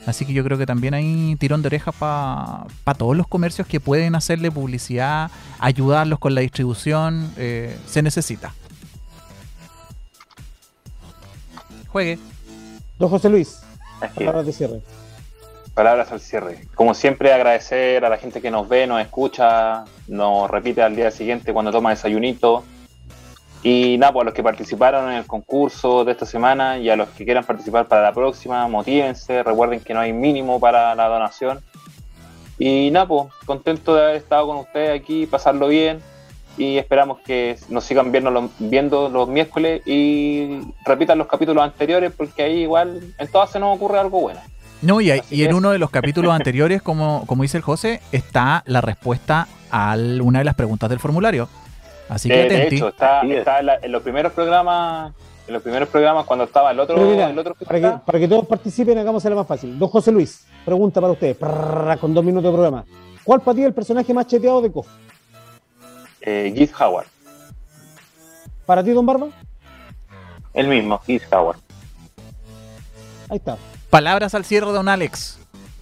[0.07, 2.66] Así que yo creo que también hay tirón de orejas para
[2.99, 5.30] todos los comercios que pueden hacerle publicidad,
[5.61, 7.30] ayudarlos con la distribución.
[7.36, 8.53] eh, se necesita.
[11.93, 12.18] Juegue.
[12.99, 13.62] Don José Luis,
[14.01, 14.14] Así es.
[14.14, 14.80] palabras de cierre.
[15.74, 16.66] Palabras al cierre.
[16.74, 21.11] Como siempre, agradecer a la gente que nos ve, nos escucha, nos repite al día
[21.11, 22.64] siguiente cuando toma desayunito.
[23.62, 26.97] Y nada, pues a los que participaron en el concurso de esta semana y a
[26.97, 31.09] los que quieran participar para la próxima, motívense, recuerden que no hay mínimo para la
[31.09, 31.61] donación.
[32.59, 36.01] Y nada, pues contento de haber estado con ustedes aquí, pasarlo bien
[36.63, 42.13] y esperamos que nos sigan viendo los, viendo los miércoles y repitan los capítulos anteriores
[42.15, 44.41] porque ahí igual en todas se nos ocurre algo bueno.
[44.83, 45.55] No, y, hay- Así y en es.
[45.57, 50.41] uno de los capítulos anteriores, como, como dice el José, está la respuesta a una
[50.41, 51.49] de las preguntas del formulario.
[52.09, 52.77] Así que De, de atenti.
[52.77, 55.13] hecho, está, está en, la- en los primeros programas,
[55.47, 58.19] en los primeros programas cuando estaba el otro, mira, el otro que para, que, para
[58.19, 59.79] que todos participen, hagámosla más fácil.
[59.79, 62.85] Don José Luis, pregunta para usted, prrrra, con dos minutos de programa.
[63.25, 64.87] ¿Cuál para ti es el personaje más cheteado de KOF?
[66.21, 67.07] Eh, Keith Howard.
[68.66, 69.29] ¿Para ti, Don Barba?
[70.55, 71.59] El mismo, Keith Howard.
[73.29, 73.57] Ahí está,
[73.91, 75.39] Palabras al cierre, don Alex.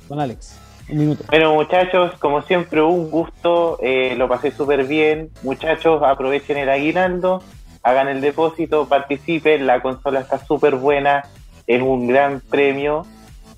[0.08, 0.58] Don Alex.
[0.88, 1.24] Un minuto.
[1.28, 3.78] Bueno, muchachos, como siempre, un gusto.
[3.82, 5.30] eh, lo pasé súper bien.
[5.42, 7.42] Muchachos, aprovechen el aguinaldo,
[7.82, 9.66] hagan el depósito, participen.
[9.66, 11.24] La consola está súper buena,
[11.66, 13.06] es un gran premio.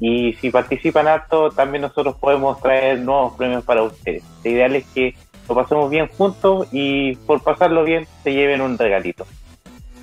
[0.00, 4.24] Y si participan harto, también nosotros podemos traer nuevos premios para ustedes.
[4.42, 5.14] Lo ideal es que
[5.50, 9.26] lo pasemos bien juntos y por pasarlo bien se lleven un regalito.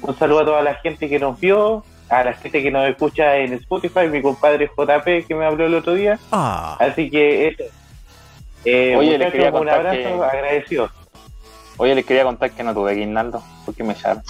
[0.01, 3.37] Un saludo a toda la gente que nos vio, a la gente que nos escucha
[3.37, 6.19] en Spotify, mi compadre JP que me habló el otro día.
[6.33, 7.63] Ah, Así que eso.
[8.65, 10.89] Eh, Oye, les quería un contar abrazo, que- agradecido.
[11.77, 14.21] Oye, les quería contar que no tuve Guinaldo, porque me echaron.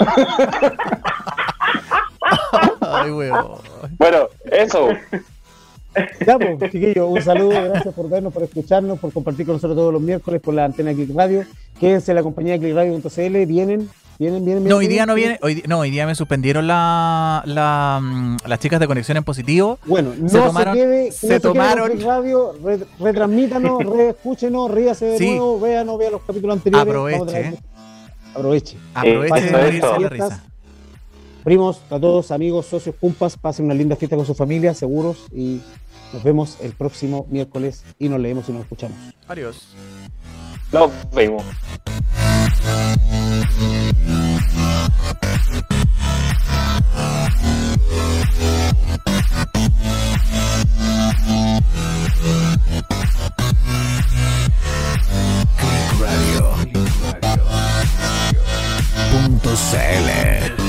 [2.82, 3.10] ay.
[3.98, 4.88] Bueno, eso.
[6.26, 9.92] Ya, pues, chiquillos, un saludo, gracias por vernos, por escucharnos, por compartir con nosotros todos
[9.92, 11.44] los miércoles por la antena Click Radio.
[11.80, 13.88] Quédense en la compañía de clickradio.cl, vienen,
[14.18, 14.64] vienen, vienen.
[14.64, 18.58] No, hoy día no viene, hoy, no, hoy día me suspendieron la, la, mm, las
[18.60, 19.78] chicas de conexión en positivo.
[19.86, 24.70] Bueno, no Se se, tomaron- quede, se quede con tomaron- Click Radio, re- retransmítanos, reescúchenos,
[24.70, 25.30] ríase de Sí.
[25.30, 26.88] nuevo, véanos, vea los capítulos anteriores.
[26.88, 27.58] Aproveche.
[28.34, 28.76] Aproveche.
[28.94, 30.44] Aproveche Eh, morirse de la risa.
[31.44, 35.60] Primos, a todos, amigos, socios, cumpas, pasen una linda fiesta con su familia, seguros, y
[36.12, 38.98] nos vemos el próximo miércoles y nos leemos y nos escuchamos.
[39.26, 39.68] Adiós.
[40.72, 41.44] Nos vemos.
[55.98, 56.54] Radio.
[59.10, 60.59] Punto CL.